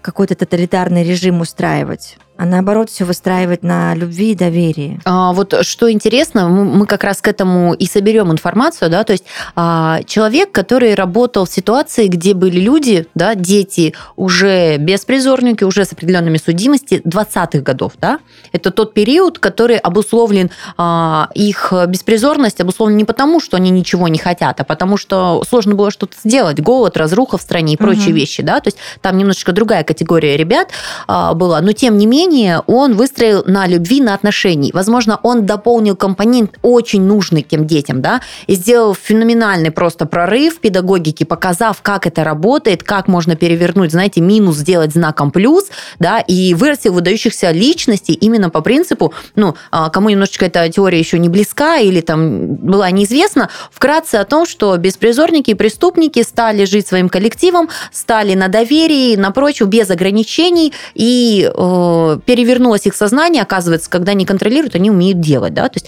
[0.01, 5.00] какой-то тоталитарный режим устраивать а наоборот все выстраивать на любви и доверии.
[5.06, 9.24] А, вот что интересно, мы как раз к этому и соберем информацию, да, то есть
[9.56, 15.93] а, человек, который работал в ситуации, где были люди, да, дети уже беспризорники, уже с
[15.93, 18.19] определенными судимости 20-х годов, да,
[18.52, 24.19] это тот период, который обусловлен, а, их беспризорность обусловлен не потому, что они ничего не
[24.19, 28.15] хотят, а потому что сложно было что-то сделать, голод, разруха в стране и прочие угу.
[28.15, 30.69] вещи, да, то есть там немножечко другая категория ребят
[31.08, 34.71] а, была, но тем не менее мышление он выстроил на любви, на отношений.
[34.73, 40.59] Возможно, он дополнил компонент очень нужный тем детям, да, и сделал феноменальный просто прорыв в
[40.59, 45.65] педагогике, показав, как это работает, как можно перевернуть, знаете, минус сделать знаком плюс,
[45.99, 51.19] да, и вырастил выдающихся личностей именно по принципу, ну, а, кому немножечко эта теория еще
[51.19, 56.88] не близка или там была неизвестна, вкратце о том, что беспризорники и преступники стали жить
[56.88, 63.89] своим коллективом, стали на доверии, на прочем, без ограничений, и э, перевернулось их сознание, оказывается,
[63.89, 65.88] когда они контролируют, они умеют делать, да, то есть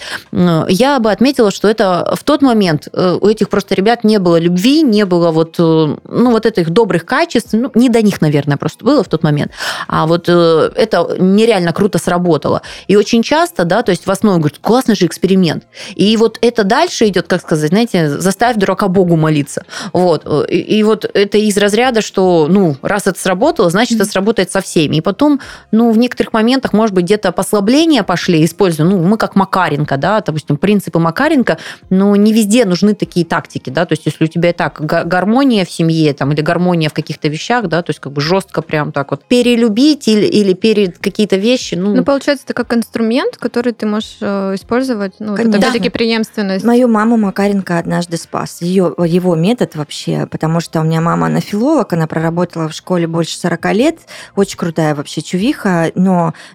[0.68, 4.38] я бы отметила, что это в тот момент э, у этих просто ребят не было
[4.38, 8.56] любви, не было вот, э, ну, вот этих добрых качеств, ну, не до них, наверное,
[8.56, 9.52] просто было в тот момент,
[9.86, 12.62] а вот э, это нереально круто сработало.
[12.86, 15.64] И очень часто, да, то есть в основе говорят, классный же эксперимент.
[15.94, 19.64] И вот это дальше идет, как сказать, знаете, заставь дурака Богу молиться.
[19.92, 20.26] Вот.
[20.50, 24.60] И, и вот это из разряда, что, ну, раз это сработало, значит, это сработает со
[24.60, 24.96] всеми.
[24.96, 29.16] И потом, ну, в некоторых некоторых моментах, может быть, где-то послабления пошли, используя, ну, мы
[29.16, 31.58] как Макаренко, да, допустим, принципы Макаренко,
[31.90, 35.64] но не везде нужны такие тактики, да, то есть если у тебя и так гармония
[35.64, 38.90] в семье, там, или гармония в каких-то вещах, да, то есть как бы жестко прям
[38.92, 41.94] так вот перелюбить или, или перед какие-то вещи, ну...
[41.94, 45.58] Ну, получается, это как инструмент, который ты можешь э, использовать, ну, Конечно.
[45.58, 46.64] это все-таки преемственность.
[46.64, 48.60] Мою маму Макаренко однажды спас.
[48.60, 53.06] Ее, его метод вообще, потому что у меня мама, она филолог, она проработала в школе
[53.06, 53.98] больше 40 лет,
[54.34, 56.07] очень крутая вообще чувиха, Но,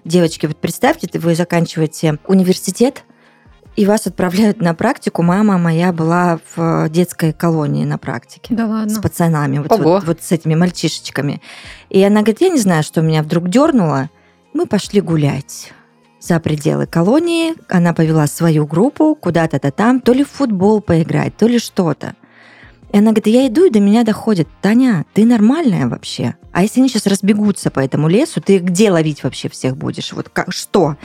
[0.04, 3.04] девочки, вот представьте, вы заканчиваете университет,
[3.76, 5.22] и вас отправляют на практику.
[5.22, 8.54] Мама моя была в детской колонии на практике.
[8.54, 8.94] Да ладно.
[8.94, 9.82] С пацанами, вот, Ого.
[9.94, 11.42] вот, вот с этими мальчишечками.
[11.90, 14.10] И она говорит, я не знаю, что меня вдруг дернуло.
[14.52, 15.72] Мы пошли гулять
[16.20, 17.54] за пределы колонии.
[17.68, 22.14] Она повела свою группу куда-то-то там, то ли в футбол поиграть, то ли что-то.
[22.94, 26.36] И она говорит, я иду, и до меня доходит, Таня, ты нормальная вообще?
[26.52, 30.12] А если они сейчас разбегутся по этому лесу, ты где ловить вообще всех будешь?
[30.12, 30.96] Вот как, что?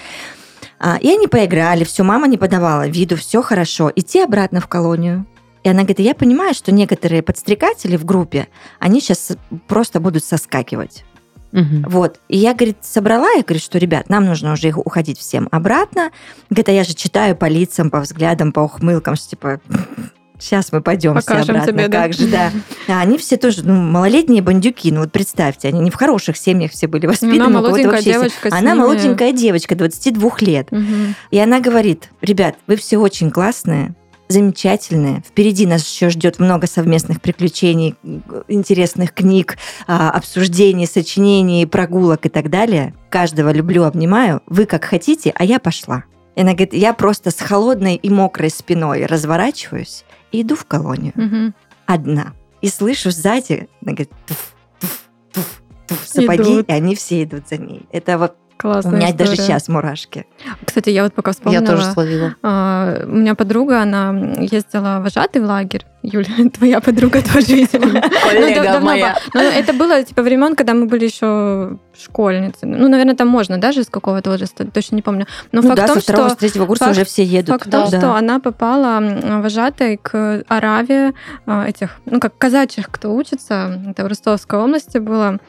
[0.78, 3.92] А, и они поиграли, все, мама не подавала виду, все хорошо.
[3.96, 5.26] Идти обратно в колонию.
[5.64, 9.32] И она говорит, я понимаю, что некоторые подстрекатели в группе, они сейчас
[9.68, 11.06] просто будут соскакивать.
[11.54, 11.86] Мгм.
[11.90, 12.20] Вот.
[12.28, 16.12] И я, говорит, собрала, я говорю, что, ребят, нам нужно уже уходить всем обратно.
[16.52, 19.60] Говорит, а я же читаю по лицам, по взглядам, по ухмылкам, что типа,
[20.40, 21.74] сейчас мы пойдем все Покажем обратно.
[21.74, 22.04] тебе, да.
[22.04, 22.52] как же, да.
[22.88, 26.72] А они все тоже, ну, малолетние бандюки, ну вот представьте, они не в хороших семьях
[26.72, 27.38] все были воспитаны.
[27.38, 28.82] кого-то молоденькая девочка Она ними.
[28.82, 30.72] молоденькая девочка, 22 лет.
[30.72, 31.16] Мгм.
[31.32, 33.94] И она говорит, ребят, вы все очень классные,
[34.28, 35.24] замечательные.
[35.28, 37.96] Впереди нас еще ждет много совместных приключений,
[38.48, 42.94] интересных книг, а, обсуждений, сочинений, прогулок и так далее.
[43.10, 44.42] Каждого люблю, обнимаю.
[44.46, 46.04] Вы как хотите, а я пошла.
[46.36, 51.14] И она говорит, я просто с холодной и мокрой спиной разворачиваюсь и иду в колонию.
[51.16, 51.54] Мгм.
[51.86, 52.34] Одна.
[52.62, 56.70] И слышу сзади, она говорит, туф, туф, туф, туф, сапоги, Идут.
[56.70, 57.86] и они все идут за ней.
[57.92, 59.48] Это вот у Классная меня даже история.
[59.48, 60.26] сейчас мурашки.
[60.66, 61.66] Кстати, я вот пока Я вспомнила.
[61.66, 62.36] тоже словила.
[62.44, 65.86] а, у меня подруга, она ездила вожатый в лагерь.
[66.02, 67.80] Юля, твоя подруга тоже ездила.
[68.10, 69.18] Ну, Коллега давно моя.
[69.34, 72.76] Но это было типа времен, когда мы были еще школьницами.
[72.76, 75.26] Ну, наверное, там можно даже с какого-то возраста, точно не помню.
[75.52, 77.50] Но ну факт в том, что с третьего курса уже все едут.
[77.50, 79.02] Факт в том, что она попала
[79.42, 81.14] вожатой к Араве
[81.46, 85.40] а, этих, ну, как казачьих, кто учится, это в Ростовской области было,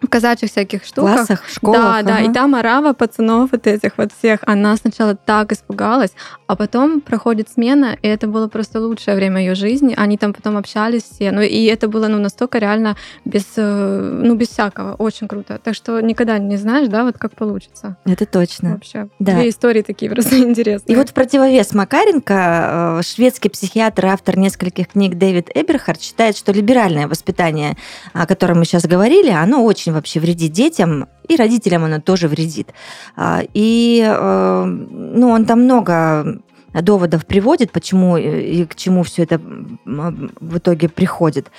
[0.00, 1.16] в казачьих всяких штуках.
[1.16, 1.80] классах, школах.
[1.80, 2.30] Да, да, ага.
[2.30, 4.40] и там арава пацанов вот этих вот всех.
[4.46, 6.12] Она сначала так испугалась,
[6.46, 9.94] а потом проходит смена, и это было просто лучшее время ее жизни.
[9.96, 11.32] Они там потом общались все.
[11.32, 15.60] Ну и это было ну настолько реально без, э, ну без всякого, очень круто.
[15.62, 17.96] Так что никогда не знаешь, да, вот как получится.
[18.04, 18.72] Это точно.
[18.72, 19.08] Вообще.
[19.18, 19.34] Да.
[19.34, 20.94] Две истории такие просто интересные.
[20.94, 26.52] И вот в противовес Макаренко, э, шведский психиатр, автор нескольких книг Дэвид Эберхард считает, что
[26.52, 27.76] либеральное воспитание,
[28.12, 32.72] о котором мы сейчас говорили, оно очень вообще вредит детям, и родителям оно тоже вредит.
[33.16, 36.40] А, И э, ну, он там много
[36.72, 41.50] доводов приводит, почему э, и к чему все это в итоге приходит.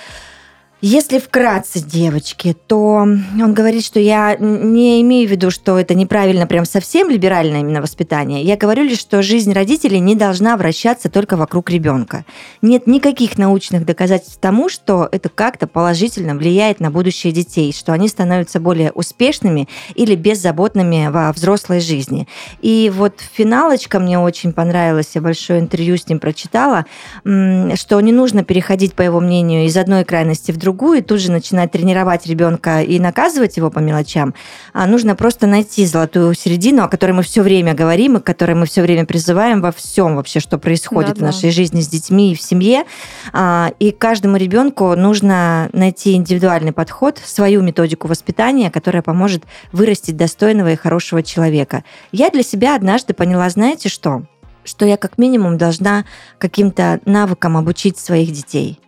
[0.82, 6.46] Если вкратце, девочки, то он говорит, что я не имею в виду, что это неправильно,
[6.46, 8.44] прям совсем либеральное именно воспитание.
[8.44, 12.24] Я говорю лишь, что жизнь родителей не должна вращаться только вокруг ребенка.
[12.62, 18.08] Нет никаких научных доказательств тому, что это как-то положительно влияет на будущее детей, что они
[18.08, 22.28] становятся более успешными или беззаботными во взрослой жизни.
[22.62, 26.86] И вот финалочка мне очень понравилась, я большое интервью с ним прочитала,
[27.24, 31.32] что не нужно переходить, по его мнению, из одной крайности в другую и тут же
[31.32, 34.34] начинать тренировать ребенка и наказывать его по мелочам,
[34.74, 38.66] а нужно просто найти золотую середину, о которой мы все время говорим и которой мы
[38.66, 41.28] все время призываем во всем вообще, что происходит в Да-да.
[41.28, 42.86] нашей жизни с детьми и в семье.
[43.34, 50.72] А, И каждому ребенку нужно найти индивидуальный подход, свою методику воспитания, которая поможет вырастить достойного
[50.72, 51.84] и хорошего человека.
[52.12, 54.24] Я для себя однажды поняла, знаете что?
[54.64, 56.06] Что я как минимум должна
[56.40, 58.80] каким-то навыкам обучить своих детей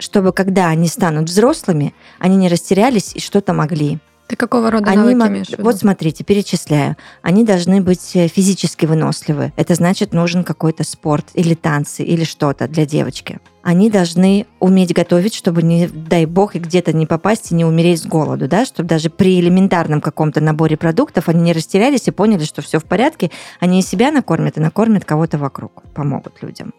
[0.00, 4.00] чтобы когда они станут взрослыми, они не растерялись и что-то могли.
[4.30, 5.64] Ты какого рода Они навыки имеешь в виду?
[5.64, 6.96] Вот смотрите, перечисляю.
[7.20, 9.52] Они должны быть э, физически выносливы.
[9.56, 13.40] Это значит, нужен какой-то спорт или танцы или что-то для девочки.
[13.64, 18.02] Они должны уметь готовить, чтобы, не дай бог, и где-то не попасть и не умереть
[18.02, 22.44] с голоду, да, чтобы даже при элементарном каком-то наборе продуктов они не растерялись и поняли,
[22.44, 26.72] что все в порядке, они и себя накормят, и накормят кого-то вокруг, помогут людям.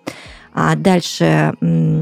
[0.54, 1.54] А дальше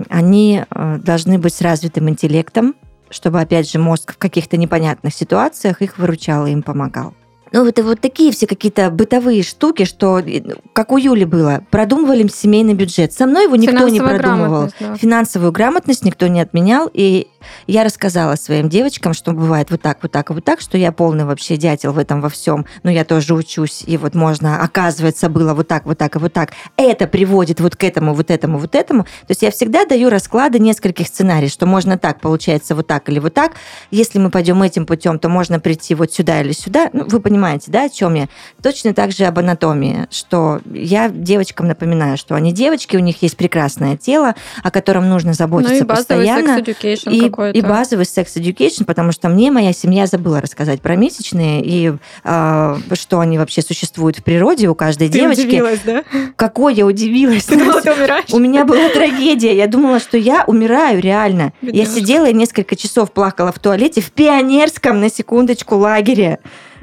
[0.10, 2.76] они э, должны быть с развитым интеллектом,
[3.10, 7.14] чтобы, опять же, мозг в каких-то непонятных ситуациях их выручал и им помогал.
[7.52, 10.42] Ну, это вот такие все какие-то бытовые штуки, что, э,
[10.74, 13.14] как у Юли было, продумывали семейный бюджет.
[13.14, 14.70] Со мной его никто не продумывал.
[14.80, 14.96] да.
[14.96, 17.28] Финансовую грамотность никто не отменял, и
[17.68, 21.26] я рассказала своим девочкам, что бывает вот так, вот так вот так, что я полный
[21.26, 25.54] вообще дятел в этом во всем, но я тоже учусь, и вот можно, оказывается, было
[25.54, 26.52] вот так, вот так и вот так.
[26.78, 29.04] Это приводит вот к этому, вот этому, вот этому.
[29.04, 33.20] То есть я всегда даю расклады нескольких сценариев, что можно так, получается вот так или
[33.20, 33.54] вот так.
[33.92, 36.90] Если мы пойдем этим путем, то можно прийти вот сюда или сюда.
[36.94, 38.28] Ну, вы понимаете, понимаете, да, о чем я?
[38.62, 43.38] Точно так же об анатомии, что я девочкам напоминаю, что они девочки, у них есть
[43.38, 46.60] прекрасное тело, о котором нужно заботиться ну, и постоянно.
[46.60, 51.94] И, и базовый секс-education, потому что мне моя семья забыла рассказать про месячные и
[52.26, 55.42] э, что они вообще существуют в природе у каждой Ты девочки.
[55.42, 56.04] удивилась, да?
[56.36, 57.46] Какой я удивилась.
[57.46, 58.34] Ты думала, ты умираешь?
[58.34, 59.56] У меня была трагедия.
[59.56, 61.54] Я думала, что я умираю реально.
[61.62, 61.90] Бедняжка.
[61.90, 66.40] Я сидела и несколько часов плакала в туалете в пионерском, на секундочку, лагере.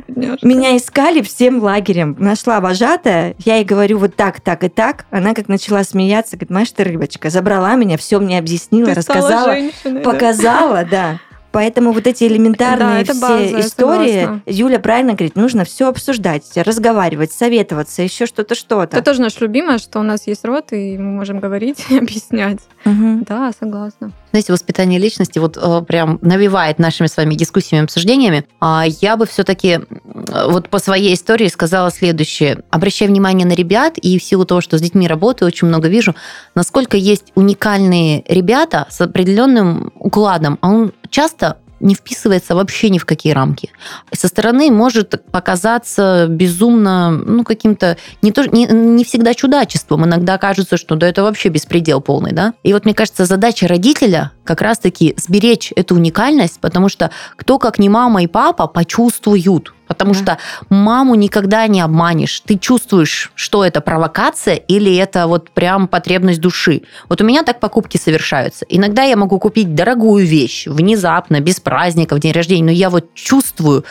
[0.09, 0.47] Бедняжка.
[0.47, 2.17] Меня искали всем лагерем.
[2.19, 5.07] Нашла вожатая, я ей говорю вот так, так и так.
[5.11, 7.31] Она как начала смеяться, говорит, Маш, ты рыбочка.
[7.31, 9.55] Забрала меня, все мне объяснила, ты рассказала,
[10.05, 10.91] показала, да.
[10.91, 11.21] да.
[11.57, 17.33] Поэтому вот эти элементарные да, все база, истории, Юля правильно говорит, нужно все обсуждать, разговаривать,
[17.33, 18.99] советоваться, еще что-то, что-то.
[18.99, 22.59] Это тоже наш любимое, что у нас есть рот, и мы можем говорить и объяснять.
[22.85, 23.25] Угу.
[23.27, 24.13] Да, согласна.
[24.33, 28.45] Знаете, воспитание личности вот э, прям навевает нашими с вами дискуссиями, обсуждениями.
[28.61, 29.81] А я бы все-таки
[30.47, 32.65] вот по своей истории сказала следующее.
[32.69, 36.15] Обращая внимание на ребят, и в силу того, что с детьми работаю, очень много вижу,
[36.55, 41.46] насколько есть уникальные ребята с определенным укладом, а он часто
[41.81, 43.71] не вписывается вообще ни в какие рамки.
[44.13, 50.05] Со стороны может показаться безумно, ну, каким-то не, то, не, не всегда чудачеством.
[50.05, 52.55] Иногда кажется, что да, это вообще беспредел полный, да.
[52.63, 57.79] И вот, мне кажется, задача родителя как раз-таки сберечь эту уникальность, потому что кто, как
[57.79, 60.19] не мама и папа, почувствуют, Потому да.
[60.19, 62.41] что маму никогда не обманешь.
[62.45, 66.83] Ты чувствуешь, что это провокация или это вот прям потребность души.
[67.09, 68.67] Вот у меня так покупки совершаются.
[68.69, 73.15] Иногда я могу купить дорогую вещь внезапно, без праздника, в день рождения, но я вот
[73.15, 73.85] чувствую,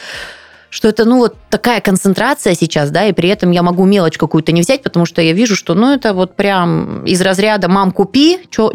[0.69, 4.51] что это, ну, вот такая концентрация сейчас, да, и при этом я могу мелочь какую-то
[4.51, 8.39] не взять, потому что я вижу, что, ну, это вот прям из разряда «мам, купи»,
[8.49, 8.71] что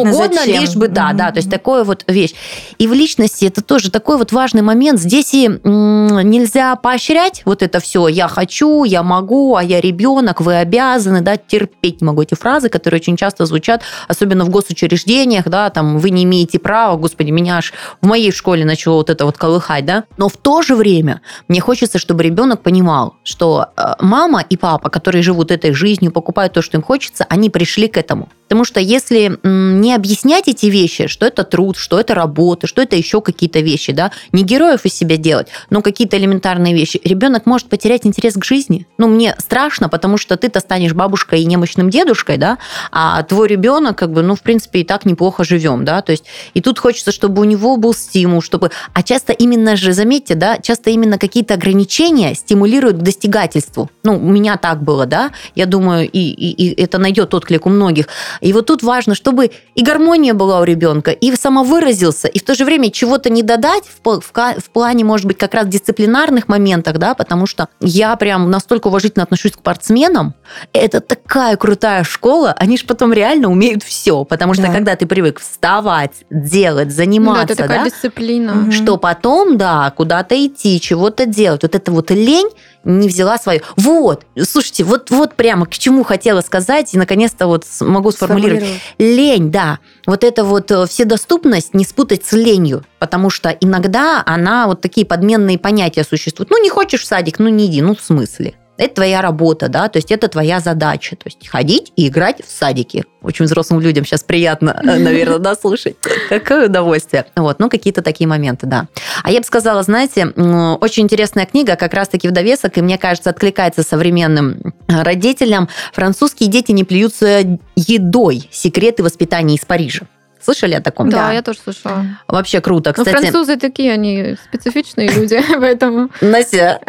[0.00, 0.60] угодно, зачем.
[0.60, 1.16] лишь бы, да, mm-hmm.
[1.16, 2.34] да, то есть такое вот вещь.
[2.78, 5.00] И в личности это тоже такой вот важный момент.
[5.00, 10.56] Здесь и нельзя поощрять вот это все «я хочу», «я могу», «а я ребенок», «вы
[10.56, 15.98] обязаны», да, терпеть могу эти фразы, которые очень часто звучат, особенно в госучреждениях, да, там
[15.98, 19.84] «вы не имеете права», господи, меня аж в моей школе начало вот это вот колыхать,
[19.84, 24.56] да, но в то же время мне хочется, чтобы ребенок понимал, что э, мама и
[24.56, 28.28] папа, которые живут этой жизнью, покупают то, что им хочется, они пришли к этому.
[28.48, 32.96] Потому что если не объяснять эти вещи, что это труд, что это работа, что это
[32.96, 37.68] еще какие-то вещи, да, не героев из себя делать, но какие-то элементарные вещи, ребенок может
[37.68, 38.86] потерять интерес к жизни.
[38.98, 42.58] Ну, мне страшно, потому что ты-то станешь бабушкой и немощным дедушкой, да,
[42.92, 46.24] а твой ребенок, как бы, ну, в принципе, и так неплохо живем, да, то есть
[46.54, 48.70] и тут хочется, чтобы у него был стимул, чтобы...
[48.92, 53.90] А часто именно же, заметьте, да, часто именно какие-то ограничения стимулируют к достигательству.
[54.04, 57.70] Ну, у меня так было, да, я думаю, и, и, и это найдет отклик у
[57.70, 58.08] многих
[58.40, 62.54] и вот тут важно, чтобы и гармония была у ребенка, и самовыразился, и в то
[62.54, 66.98] же время чего-то не додать в, в, в плане, может быть, как раз дисциплинарных моментах,
[66.98, 70.34] да, потому что я прям настолько уважительно отношусь к спортсменам.
[70.72, 74.72] Это такая крутая школа, они же потом реально умеют все, потому что да.
[74.72, 78.72] когда ты привык вставать, делать, заниматься, да, это такая да, дисциплина.
[78.72, 82.48] что потом, да, куда-то идти, чего-то делать, вот это вот лень
[82.86, 83.60] не взяла свою.
[83.76, 88.64] Вот, слушайте, вот, вот прямо к чему хотела сказать, и наконец-то вот могу сформулировать.
[88.98, 89.80] Лень, да.
[90.06, 95.04] Вот это вот э, вседоступность не спутать с ленью, потому что иногда она, вот такие
[95.06, 96.50] подменные понятия существуют.
[96.50, 98.54] Ну, не хочешь в садик, ну, не иди, ну, в смысле?
[98.78, 102.50] Это твоя работа, да, то есть это твоя задача, то есть ходить и играть в
[102.50, 103.04] садике.
[103.22, 105.96] Очень взрослым людям сейчас приятно, э, наверное, да, слушать.
[106.28, 107.26] Какое удовольствие.
[107.36, 108.86] Вот, ну, какие-то такие моменты, да.
[109.22, 113.30] А я бы сказала, знаете, очень интересная книга, как раз-таки в довесок, и мне кажется,
[113.30, 115.68] откликается современным родителям.
[115.92, 118.48] «Французские дети не плюются едой.
[118.52, 120.06] Секреты воспитания из Парижа».
[120.46, 121.10] Слышали о таком?
[121.10, 122.04] Да, да, я тоже слышала.
[122.28, 122.94] Вообще круто.
[122.96, 126.08] Ну, Кстати, Но французы такие, они специфичные люди, поэтому...
[126.20, 126.80] Настя,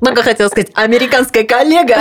[0.00, 1.98] только хотела сказать, американская коллега.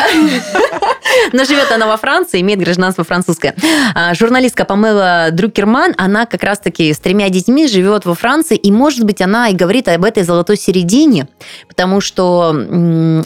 [1.33, 3.55] Но живет она во Франции, имеет гражданство французское.
[3.93, 9.03] А, журналистка Памела Друкерман, она как раз-таки с тремя детьми живет во Франции, и, может
[9.03, 11.27] быть, она и говорит об этой золотой середине,
[11.67, 12.55] потому что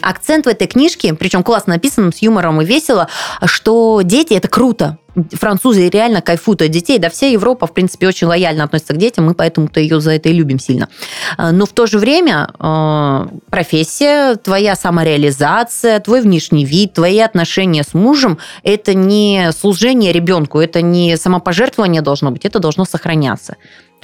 [0.02, 3.08] акцент в этой книжке, причем классно написан, с юмором и весело,
[3.44, 4.98] что дети– это круто
[5.32, 6.98] французы реально кайфуют от детей.
[6.98, 10.28] Да, вся Европа, в принципе, очень лояльно относится к детям, мы поэтому-то ее за это
[10.28, 10.88] и любим сильно.
[11.36, 17.82] А, но в то же время а, профессия, твоя самореализация, твой внешний вид, твои отношения
[17.82, 23.56] с мужем– это не служение ребенку, это не самопожертвование должно быть, это должно сохраняться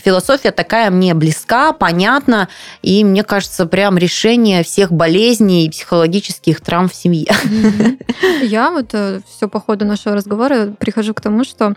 [0.04, 2.48] философия такая мне близка, понятна,
[2.82, 7.32] и мне кажется, прям решение всех болезней и психологических травм в семье.
[8.42, 11.74] Я вот э, все по ходу нашего разговора прихожу к тому, что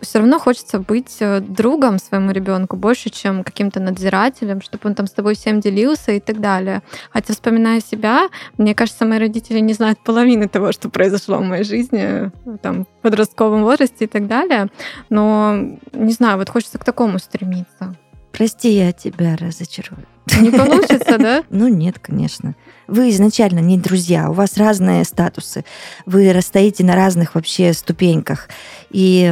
[0.00, 5.06] все равно хочется быть э, другом своему ребенку больше, чем каким-то надзирателем, чтобы он там
[5.06, 6.82] с тобой всем делился и так далее.
[7.10, 11.64] Хотя, вспоминая себя, мне кажется, мои родители не знают половины того, что произошло в моей
[11.64, 12.30] жизни,
[12.62, 14.68] там, в подростковом возрасте и так далее.
[15.10, 15.54] Но,
[15.92, 17.96] не знаю, вот хочется к такому стремиться.
[18.32, 20.06] Прости, я тебя разочарую.
[20.40, 21.42] Не получится, да?
[21.50, 22.54] Ну нет, конечно.
[22.86, 25.64] Вы изначально не друзья, у вас разные статусы,
[26.06, 28.48] вы расстоите на разных вообще ступеньках.
[28.90, 29.30] И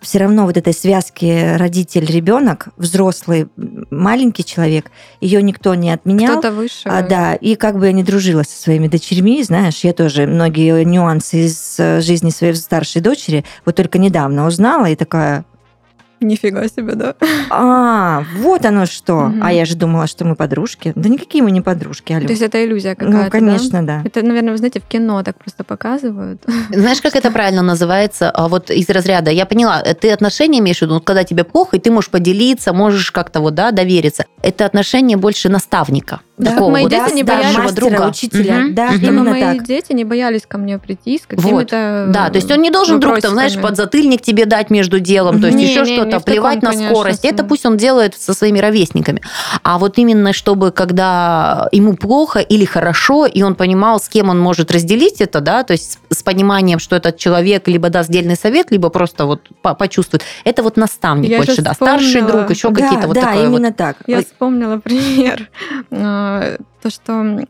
[0.00, 3.46] все равно вот этой связки родитель-ребенок, взрослый,
[3.90, 4.90] маленький человек,
[5.20, 6.38] ее никто не отменял.
[6.38, 6.82] Кто-то выше.
[6.86, 10.84] А, да, и как бы я не дружила со своими дочерьми, знаешь, я тоже многие
[10.84, 15.44] нюансы из э, жизни своей старшей дочери вот только недавно узнала и такая,
[16.20, 17.14] Нифига себе, да.
[17.50, 19.26] А, вот оно что.
[19.26, 19.38] Угу.
[19.42, 20.92] А я же думала, что мы подружки.
[20.94, 22.26] Да никакие мы не подружки, Алё.
[22.26, 24.02] То есть это иллюзия ну, какая-то, Ну, конечно, да?
[24.02, 24.02] да.
[24.04, 26.42] Это, наверное, вы знаете, в кино так просто показывают.
[26.70, 28.30] Знаешь, как это правильно называется?
[28.30, 31.80] А вот из разряда, я поняла, ты отношения имеешь в виду, когда тебе плохо, и
[31.80, 34.24] ты можешь поделиться, можешь как-то вот, да, довериться.
[34.42, 36.20] Это отношение больше наставника.
[36.38, 38.08] Да, такого мои вот, дети да, не боялись мастера, друга.
[38.08, 38.66] учителя.
[38.66, 38.72] Угу.
[38.72, 38.94] Да, угу.
[38.94, 39.64] именно мои так.
[39.64, 42.12] дети не боялись ко мне прийти с какими-то вот.
[42.12, 45.48] Да, то есть он не должен вдруг, там, знаешь, подзатыльник тебе дать между делом, то
[45.48, 47.22] есть не, еще что-то, плевать таком, на скорость.
[47.22, 49.22] Конечно, это пусть он делает со своими ровесниками.
[49.62, 54.38] А вот именно чтобы, когда ему плохо или хорошо, и он понимал, с кем он
[54.38, 58.70] может разделить это, да, то есть с пониманием, что этот человек либо даст дельный совет,
[58.70, 60.22] либо просто вот почувствует.
[60.44, 61.98] Это вот наставник Я больше, да, вспомнила.
[61.98, 63.76] старший друг, еще да, какие-то вот да, такое именно вот.
[63.76, 63.96] так.
[64.06, 65.50] Я вспомнила пример
[65.90, 67.46] то, что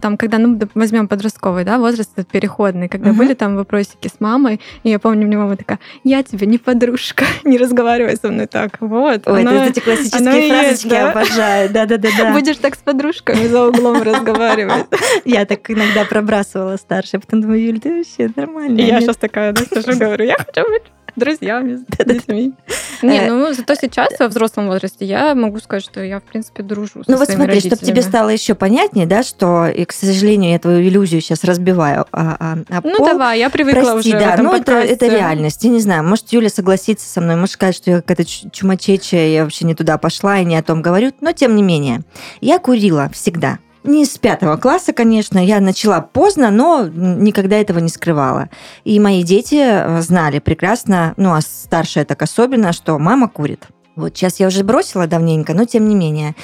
[0.00, 3.14] там, когда, ну, возьмем подростковый, да, возраст этот переходный, когда uh-huh.
[3.14, 7.24] были там вопросики с мамой, и я помню, мне мама такая, я тебе не подружка,
[7.44, 9.26] не разговаривай со мной так, вот.
[9.26, 11.10] Ой, оно, это эти классические фразочки есть, да?
[11.10, 12.32] обожаю, да-да-да.
[12.32, 14.86] Будешь так с подружками за углом разговаривать.
[15.24, 18.84] Я так иногда пробрасывала старшая, потом думаю, Юль, ты вообще нормальная.
[18.84, 20.82] Я сейчас такая, да, сижу, говорю, я хочу быть
[21.16, 22.54] друзьями, с детьми.
[23.02, 26.62] Не, э, ну зато сейчас во взрослом возрасте я могу сказать, что я, в принципе,
[26.62, 30.58] дружу Ну вот смотри, чтобы тебе стало еще понятнее, да, что, и, к сожалению, я
[30.58, 32.06] твою иллюзию сейчас разбиваю.
[32.12, 35.62] А, а, а ну пол, давай, я привыкла прости, уже да, ну это, это реальность.
[35.64, 39.44] Я не знаю, может, Юля согласится со мной, может сказать, что я какая-то чумачечая, я
[39.44, 42.02] вообще не туда пошла и не о том говорю, но тем не менее.
[42.40, 43.58] Я курила всегда.
[43.84, 45.38] Не с пятого класса, конечно.
[45.38, 48.48] Я начала поздно, но никогда этого не скрывала.
[48.84, 53.68] И мои дети э, знали прекрасно, ну, а старшая так особенно, что мама курит.
[53.94, 56.34] Вот сейчас я уже бросила давненько, но тем не менее.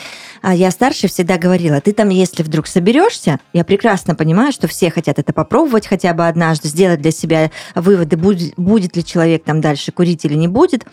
[0.43, 4.91] А я старше всегда говорила, ты там, если вдруг соберешься, я прекрасно понимаю, что все
[4.91, 9.63] хотят это попробовать хотя бы однажды, сделать для себя выводы, будет, будет ли человек там
[9.63, 10.85] дальше курить или не будет.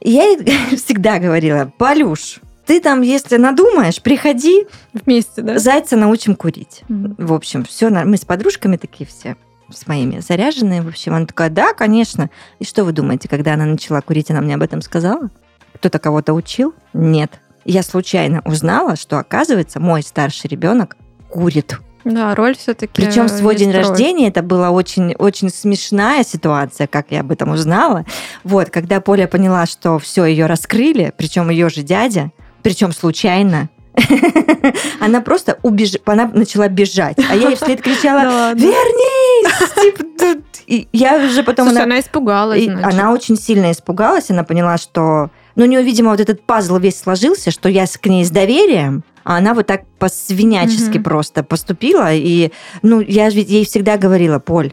[0.00, 0.36] Я
[0.76, 4.66] всегда говорила, Полюш, ты там, если надумаешь, приходи.
[4.92, 5.58] Вместе, да?
[5.58, 6.82] Зайца научим курить.
[6.88, 7.26] Mm-hmm.
[7.26, 9.36] В общем, все, мы с подружками такие все
[9.72, 10.82] с моими заряженные.
[10.82, 12.30] В общем, она такая, да, конечно.
[12.58, 15.30] И что вы думаете, когда она начала курить, она мне об этом сказала?
[15.74, 16.74] Кто-то кого-то учил?
[16.92, 17.40] Нет.
[17.64, 20.96] Я случайно узнала, что, оказывается, мой старший ребенок
[21.30, 21.78] курит.
[22.04, 22.92] Да, роль все-таки.
[22.94, 23.82] Причем свой день роль.
[23.82, 28.04] рождения это была очень, очень смешная ситуация, как я об этом узнала.
[28.44, 32.30] Вот, когда Поля поняла, что все ее раскрыли, причем ее же дядя,
[32.64, 33.68] причем случайно.
[35.00, 35.92] Она просто убеж...
[36.04, 39.74] она начала бежать, а я ей вслед кричала «Вернись!»
[40.16, 41.68] типа, И я уже потом...
[41.68, 42.66] Слушай, она, она испугалась.
[42.66, 45.30] Она очень сильно испугалась, она поняла, что...
[45.54, 49.04] Ну, у нее, видимо, вот этот пазл весь сложился, что я к ней с доверием,
[49.22, 51.04] а она вот так по-свинячески угу.
[51.04, 52.12] просто поступила.
[52.12, 52.50] И,
[52.82, 54.72] ну, я ведь ей всегда говорила, Поль,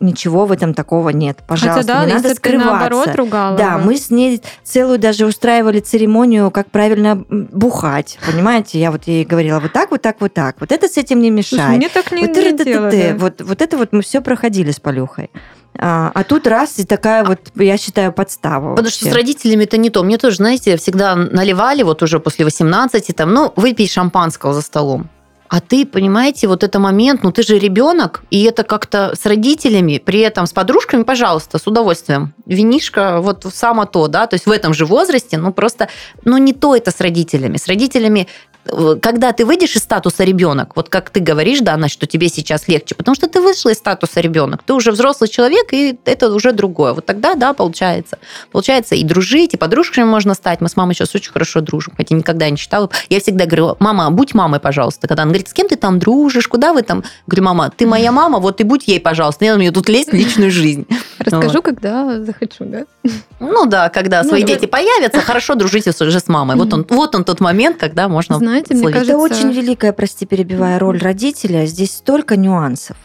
[0.00, 1.38] ничего в этом такого нет.
[1.46, 2.70] Пожалуйста, Хотя, да, не надо скрываться.
[2.70, 8.18] наоборот ругала да, мы с ней целую даже устраивали церемонию, как правильно бухать.
[8.26, 10.56] Понимаете, я вот ей говорила вот так, вот так, вот так.
[10.60, 11.62] Вот это с этим не мешает.
[11.62, 13.14] Слушай, мне так не, вот, не дело, да.
[13.16, 15.30] вот, вот это вот мы все проходили с Полюхой.
[15.78, 18.70] А, а тут раз и такая вот, я считаю, подстава.
[18.70, 19.00] Потому вообще.
[19.00, 20.02] что с родителями это не то.
[20.02, 25.08] Мне тоже, знаете, всегда наливали вот уже после 18, там, ну, выпей шампанского за столом.
[25.48, 30.02] А ты, понимаете, вот это момент, ну ты же ребенок, и это как-то с родителями,
[30.04, 32.34] при этом с подружками, пожалуйста, с удовольствием.
[32.46, 35.88] Винишка вот само то, да, то есть в этом же возрасте, ну просто,
[36.24, 37.56] ну не то это с родителями.
[37.56, 38.28] С родителями
[39.00, 42.68] когда ты выйдешь из статуса ребенок, вот как ты говоришь, да, Настя, что тебе сейчас
[42.68, 46.52] легче, потому что ты вышла из статуса ребенок, ты уже взрослый человек, и это уже
[46.52, 46.92] другое.
[46.92, 48.18] Вот тогда, да, получается.
[48.50, 50.60] Получается и дружить, и подружками можно стать.
[50.60, 52.90] Мы с мамой сейчас очень хорошо дружим, хотя никогда не считала.
[53.08, 55.08] Я всегда говорю, мама, будь мамой, пожалуйста.
[55.08, 57.04] Когда она говорит, с кем ты там дружишь, куда вы там?
[57.26, 59.44] Говорю, мама, ты моя мама, вот и будь ей, пожалуйста.
[59.44, 60.86] Не надо мне тут лезть в личную жизнь.
[61.18, 61.64] Расскажу, вот.
[61.64, 62.84] когда захочу, да?
[63.40, 64.48] Ну да, когда ну, свои да.
[64.48, 66.56] дети появятся, хорошо дружите уже с мамой.
[66.56, 69.12] Вот он, вот он тот момент, когда можно Знаете, мне кажется...
[69.12, 71.66] Это очень великая, прости, перебивая, роль родителя.
[71.66, 72.96] Здесь столько нюансов.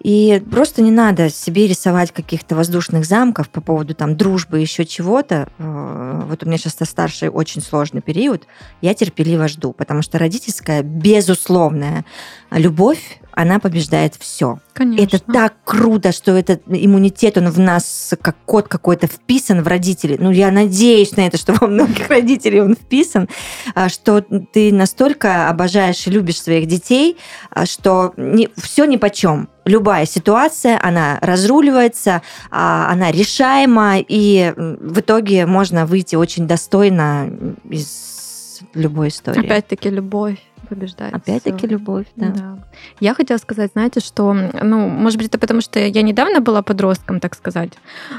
[0.00, 5.48] И просто не надо себе рисовать каких-то воздушных замков по поводу там дружбы, еще чего-то.
[5.58, 8.46] Э, вот у меня сейчас старший очень сложный период.
[8.80, 12.04] Я терпеливо жду, потому что родительская безусловная
[12.52, 14.58] любовь, она побеждает все.
[14.72, 15.04] Конечно.
[15.04, 20.16] Это так круто, что этот иммунитет, он в нас как код какой-то вписан в родителей.
[20.18, 23.28] Ну, я надеюсь на это, что во многих родителей он вписан,
[23.74, 27.16] а, что ты настолько обожаешь и любишь своих детей,
[27.50, 29.48] а, что не, все ни по чем.
[29.64, 37.30] Любая ситуация, она разруливается, а, она решаема, и в итоге можно выйти очень достойно
[37.68, 39.44] из любой истории.
[39.44, 40.38] Опять-таки любовь
[40.68, 41.14] побеждает.
[41.14, 42.28] Опять-таки любовь, да.
[42.28, 42.58] да.
[43.00, 47.20] Я хотела сказать, знаете, что, ну, может быть, это потому, что я недавно была подростком,
[47.20, 47.72] так сказать.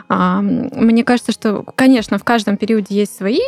[0.08, 3.40] А, мне кажется, что, конечно, в каждом периоде есть свои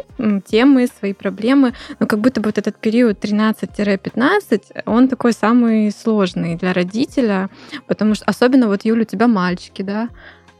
[0.45, 6.55] темы, свои проблемы, но как будто бы вот этот период 13-15, он такой самый сложный
[6.55, 7.49] для родителя,
[7.87, 10.09] потому что, особенно вот, Юля, у тебя мальчики, да,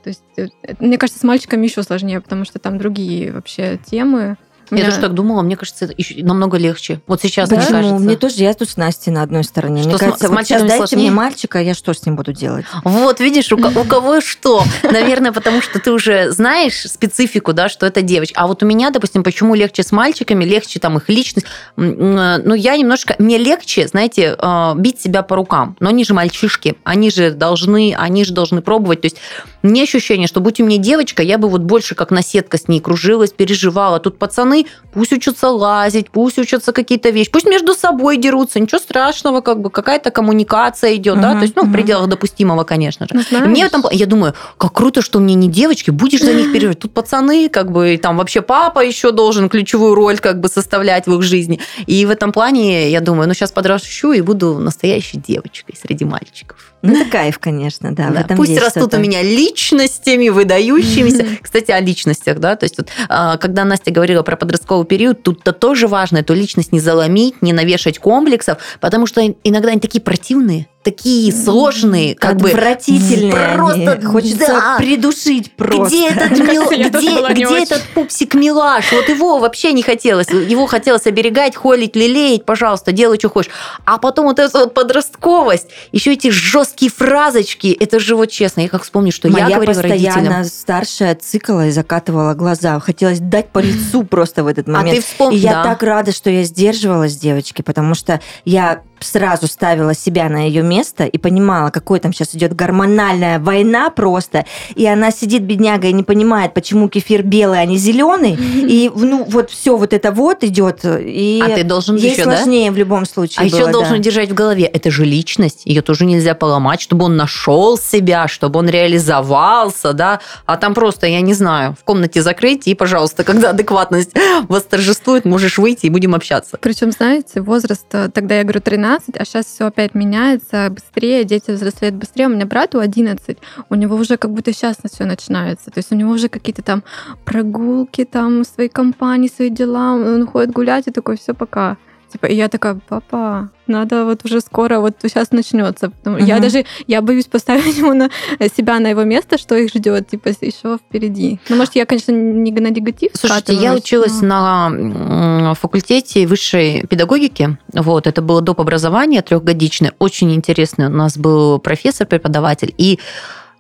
[0.03, 0.47] то есть, э,
[0.79, 4.37] мне кажется, с мальчиками еще сложнее, потому что там другие вообще темы.
[4.71, 7.01] Я тоже так думала, мне кажется, это еще намного легче.
[7.07, 7.65] Вот сейчас Почему?
[7.65, 8.05] мне кажется.
[8.05, 9.81] Мне тоже, я тут с Настей на одной стороне.
[9.81, 10.97] Что мне с, кажется, с вот сейчас дайте сложнее?
[10.97, 12.65] мне мальчика, я что с ним буду делать?
[12.83, 14.63] Вот, видишь, у, у кого что.
[14.83, 18.39] Наверное, потому что ты уже знаешь специфику, да, что это девочка.
[18.39, 21.47] А вот у меня, допустим, почему легче с мальчиками, легче там их личность.
[21.75, 23.15] Ну, я немножко...
[23.19, 25.75] Мне легче, знаете, э, бить себя по рукам.
[25.79, 26.77] Но они же мальчишки.
[26.83, 29.01] Они же должны, они же должны пробовать.
[29.01, 29.17] То есть
[29.61, 32.79] мне ощущение, что будь у меня девочка, я бы вот больше как наседка с ней
[32.79, 33.99] кружилась, переживала.
[33.99, 39.41] Тут пацаны пусть учатся лазить, пусть учатся какие-то вещи, пусть между собой дерутся, ничего страшного,
[39.41, 41.71] как бы какая-то коммуникация идет, угу, да, то есть, ну, угу.
[41.71, 43.25] в пределах допустимого, конечно же.
[43.31, 46.79] Ну, мне там, я думаю, как круто, что мне не девочки, будешь за них переживать.
[46.79, 51.13] Тут пацаны, как бы, там вообще папа еще должен ключевую роль как бы составлять в
[51.15, 51.59] их жизни.
[51.85, 56.70] И в этом плане, я думаю, ну, сейчас подращу и буду настоящей девочкой среди мальчиков.
[56.81, 58.09] Ну, это кайф, конечно, да.
[58.09, 58.35] да.
[58.35, 61.25] Пусть растут у меня личностями, выдающимися.
[61.41, 65.51] Кстати, о личностях, да, то есть вот, а, когда Настя говорила про подростковый период, тут-то
[65.51, 70.67] тоже важно эту личность не заломить, не навешать комплексов, потому что иногда они такие противные
[70.83, 72.49] такие сложные, как бы.
[72.49, 74.05] Просто они.
[74.05, 74.77] хочется да.
[74.77, 75.87] придушить просто.
[75.87, 76.65] Где этот, мил...
[76.69, 78.91] где, где этот пупсик милаш?
[78.91, 80.29] Вот его вообще не хотелось.
[80.29, 83.51] Его хотелось оберегать, холить, лелеять, пожалуйста, делай, что хочешь.
[83.85, 87.75] А потом вот эта вот подростковость, еще эти жесткие фразочки.
[87.79, 90.45] Это же вот честно, я как вспомню, что Моя я говорила постоянно родителям.
[90.45, 92.79] старшая цикла и закатывала глаза.
[92.79, 94.97] Хотелось дать по лицу просто в этот момент.
[94.97, 99.47] А ты вспомни, И я так рада, что я сдерживалась, девочки, потому что я сразу
[99.47, 104.45] ставила себя на ее место и понимала, какой там сейчас идет гормональная война просто,
[104.75, 109.23] и она сидит, бедняга, и не понимает, почему кефир белый, а не зеленый, и ну
[109.23, 112.75] вот все вот это вот идет, и а ты должен ей еще, сложнее да?
[112.75, 113.99] в любом случае А было, еще должен да.
[113.99, 118.59] держать в голове, это же личность, ее тоже нельзя поломать, чтобы он нашел себя, чтобы
[118.59, 123.51] он реализовался, да, а там просто, я не знаю, в комнате закрыть, и, пожалуйста, когда
[123.51, 124.11] адекватность
[124.47, 126.57] восторжествует, можешь выйти и будем общаться.
[126.61, 131.23] Причем, знаете, возраст, э, тогда я говорю 13, 12, а сейчас все опять меняется быстрее,
[131.23, 132.27] дети взрослеют быстрее.
[132.27, 133.37] У меня брату 11,
[133.69, 135.71] у него уже как будто сейчас все начинается.
[135.71, 136.83] То есть у него уже какие-то там
[137.23, 141.77] прогулки, там свои компании, свои дела, он ходит гулять и такой, все, пока.
[142.11, 145.91] Типа, и я такая, папа, надо вот уже скоро, вот сейчас начнется.
[146.05, 146.17] Угу.
[146.17, 148.09] Я даже, я боюсь поставить ему на
[148.55, 151.39] себя на его место, что их ждет, типа, еще впереди.
[151.49, 154.69] Ну, может, я, конечно, не на негатив Слушайте, я училась но...
[154.69, 158.59] на факультете высшей педагогики, вот, это было доп.
[158.59, 162.99] образование трехгодичное, очень интересный у нас был профессор-преподаватель, и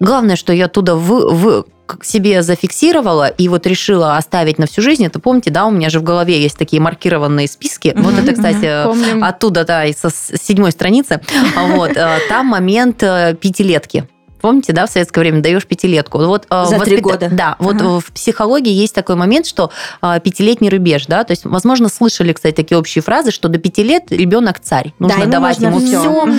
[0.01, 1.65] главное, что я оттуда в, в
[2.01, 5.99] себе зафиксировала и вот решила оставить на всю жизнь, это помните, да, у меня же
[5.99, 7.93] в голове есть такие маркированные списки.
[7.95, 9.23] Вот это, кстати, Помним.
[9.23, 11.21] оттуда, да, со седьмой страницы.
[11.55, 14.07] Вот, э, там момент э, пятилетки.
[14.41, 16.17] Помните, да, в советское время даешь пятилетку.
[16.19, 17.29] Вот, э, За три года.
[17.31, 17.99] Да, вот ага.
[17.99, 19.69] в психологии есть такой момент, что
[20.01, 24.11] пятилетний рубеж, да, то есть, возможно, слышали, кстати, такие общие фразы, что до пяти лет
[24.11, 24.93] ребенок царь.
[24.99, 25.99] Нужно да, ему давать ему все.
[25.99, 26.23] все.
[26.23, 26.33] Угу.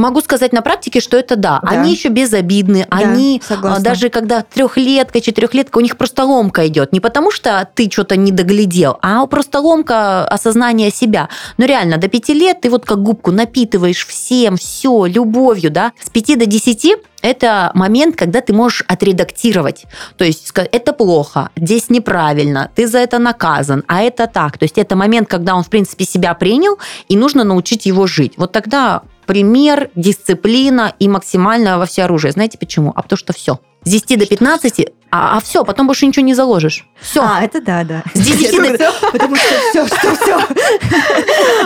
[0.00, 1.60] Могу сказать на практике, что это да.
[1.62, 1.68] да.
[1.68, 2.86] Они еще безобидны.
[2.90, 3.84] Да, они согласна.
[3.84, 6.92] даже когда трехлетка, четырехлетка, у них просто ломка идет.
[6.92, 11.28] Не потому что ты что-то не доглядел, а просто ломка осознания себя.
[11.58, 15.92] Но реально, до пяти лет ты вот как губку напитываешь всем, все, любовью, да.
[16.02, 19.84] С пяти до десяти это момент, когда ты можешь отредактировать.
[20.16, 24.56] То есть сказать, это плохо, здесь неправильно, ты за это наказан, а это так.
[24.56, 26.78] То есть это момент, когда он, в принципе, себя принял,
[27.08, 28.34] и нужно научить его жить.
[28.36, 32.32] Вот тогда пример, дисциплина и максимальное во все оружие.
[32.32, 32.92] Знаете почему?
[32.96, 33.60] А потому что все.
[33.84, 36.86] С 10 до 15, а, а все, потом больше ничего не заложишь.
[37.00, 37.22] Все.
[37.22, 38.04] А, это да, да.
[38.14, 38.92] С 10 до...
[39.10, 40.40] Потому что все, что все.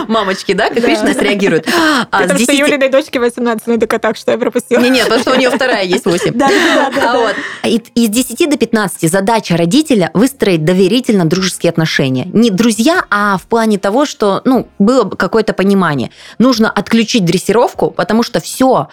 [0.07, 1.67] Мамочки, да, как личность реагируют.
[1.67, 4.79] А, с Потому что 10 Юлиной дочке 18, ну только так, что я пропустила.
[4.79, 6.31] Не, нет, потому что у нее вторая есть 8.
[6.33, 7.19] Да, да, да, А да.
[7.19, 12.25] вот и- из 10 до 15 задача родителя выстроить доверительно дружеские отношения.
[12.33, 16.09] Не друзья, а в плане того, что ну, было бы какое-то понимание.
[16.39, 18.87] Нужно отключить дрессировку, потому что все,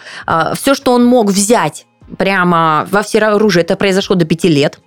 [0.55, 1.85] все, что он мог взять
[2.17, 4.79] прямо во все оружие, это произошло до 5 лет.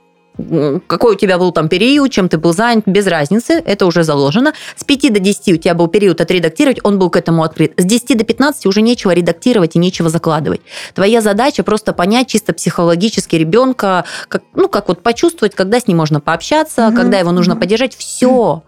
[0.87, 4.53] Какой у тебя был там период, чем ты был занят, без разницы, это уже заложено.
[4.77, 7.73] С 5 до 10 у тебя был период отредактировать, он был к этому открыт.
[7.79, 10.61] С 10 до 15 уже нечего редактировать и нечего закладывать.
[10.95, 15.97] Твоя задача просто понять чисто психологически ребенка, как, ну, как вот почувствовать, когда с ним
[15.97, 17.97] можно пообщаться, Мгм, когда его нужно поддержать.
[17.97, 18.63] Все.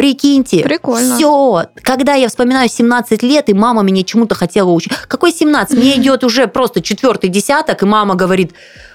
[0.00, 0.62] Прикиньте.
[0.62, 1.16] Прикольно.
[1.16, 1.66] Все.
[1.82, 4.92] Когда я вспоминаю 17 лет, и мама меня чему-то хотела учить.
[5.06, 5.76] Какой 17?
[5.76, 8.52] Мне идет уже просто четвертый десяток, и мама говорит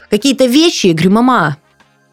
[0.10, 0.88] какие-то вещи.
[0.88, 1.58] Я говорю, мама,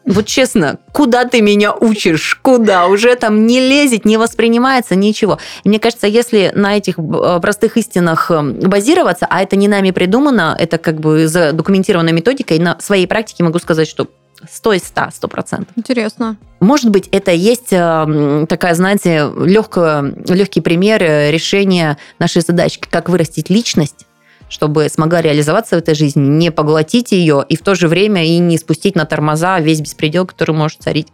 [0.05, 2.37] вот честно, куда ты меня учишь?
[2.43, 2.85] Куда?
[2.85, 5.39] Уже там не лезет, не воспринимается ничего.
[5.63, 9.89] И мне кажется, если на этих э, простых истинах э, базироваться, а это не нами
[9.89, 14.07] придумано, это как бы задокументированная методика, и на своей практике могу сказать, что
[14.51, 15.67] 100 из 100, 100%.
[15.75, 16.37] Интересно.
[16.59, 23.09] Может быть, это есть э, такая, знаете, легкая, легкий пример э, решения нашей задачки, как
[23.09, 24.05] вырастить личность,
[24.49, 28.37] чтобы смогла реализоваться в этой жизни, не поглотить ее и в то же время и
[28.37, 31.07] не спустить на тормоза весь беспредел, который может царить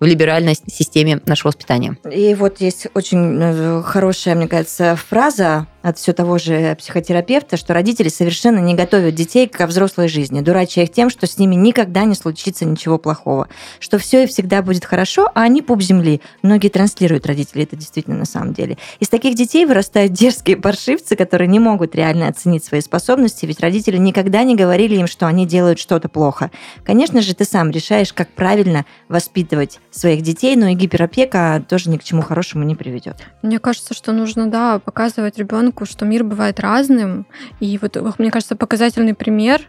[0.00, 1.96] в либеральной системе нашего воспитания.
[2.10, 7.72] И вот есть очень э, хорошая, мне кажется, фраза от все того же психотерапевта, что
[7.72, 12.02] родители совершенно не готовят детей ко взрослой жизни, дурача их тем, что с ними никогда
[12.02, 16.20] не случится ничего плохого, что все и всегда будет хорошо, а они пуп земли.
[16.42, 18.78] Многие транслируют родители это действительно на самом деле.
[18.98, 23.96] Из таких детей вырастают дерзкие паршивцы, которые не могут реально оценить свои способности, ведь родители
[23.96, 26.50] никогда не говорили им, что они делают что-то плохо.
[26.84, 31.96] Конечно же, ты сам решаешь, как правильно воспитывать своих детей, но и гиперопека тоже ни
[31.96, 33.18] к чему хорошему не приведет.
[33.42, 37.26] Мне кажется, что нужно, да, показывать ребенку, что мир бывает разным.
[37.60, 39.62] И вот, мне кажется, показательный пример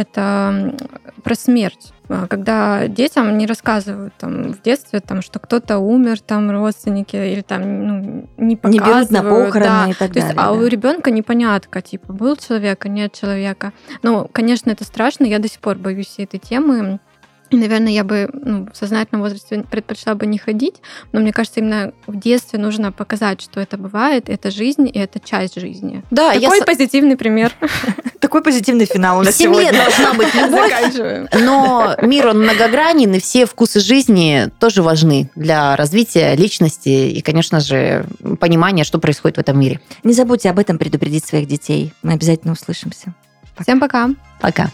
[0.00, 0.74] это
[1.22, 1.92] про смерть.
[2.08, 7.42] А, Когда детям не рассказывают там, в детстве, там, что кто-то умер, там родственники, или
[7.42, 9.10] там ну, не Не показывают.
[9.10, 9.90] берут на похороны да.
[9.90, 10.42] и так То есть, далее.
[10.42, 10.68] а у да.
[10.68, 13.72] ребенка непонятка, типа, был человек, а нет человека.
[14.02, 16.98] Ну, конечно, это страшно, я до сих пор боюсь этой темы.
[17.52, 20.76] Наверное, я бы ну, в сознательном возрасте предпочла бы не ходить,
[21.12, 25.18] но мне кажется, именно в детстве нужно показать, что это бывает, это жизнь, и это
[25.20, 26.02] часть жизни.
[26.10, 27.52] Да, я Такой с- позитивный пример.
[28.20, 29.82] Такой позитивный финал у в нас семье сегодня.
[29.84, 31.28] должна быть любовь, Заканчиваем.
[31.44, 37.60] но мир, он многогранен, и все вкусы жизни тоже важны для развития личности и, конечно
[37.60, 38.04] же,
[38.38, 39.80] понимания, что происходит в этом мире.
[40.04, 41.92] Не забудьте об этом предупредить своих детей.
[42.02, 43.14] Мы обязательно услышимся.
[43.58, 44.10] Всем пока.
[44.40, 44.70] Пока.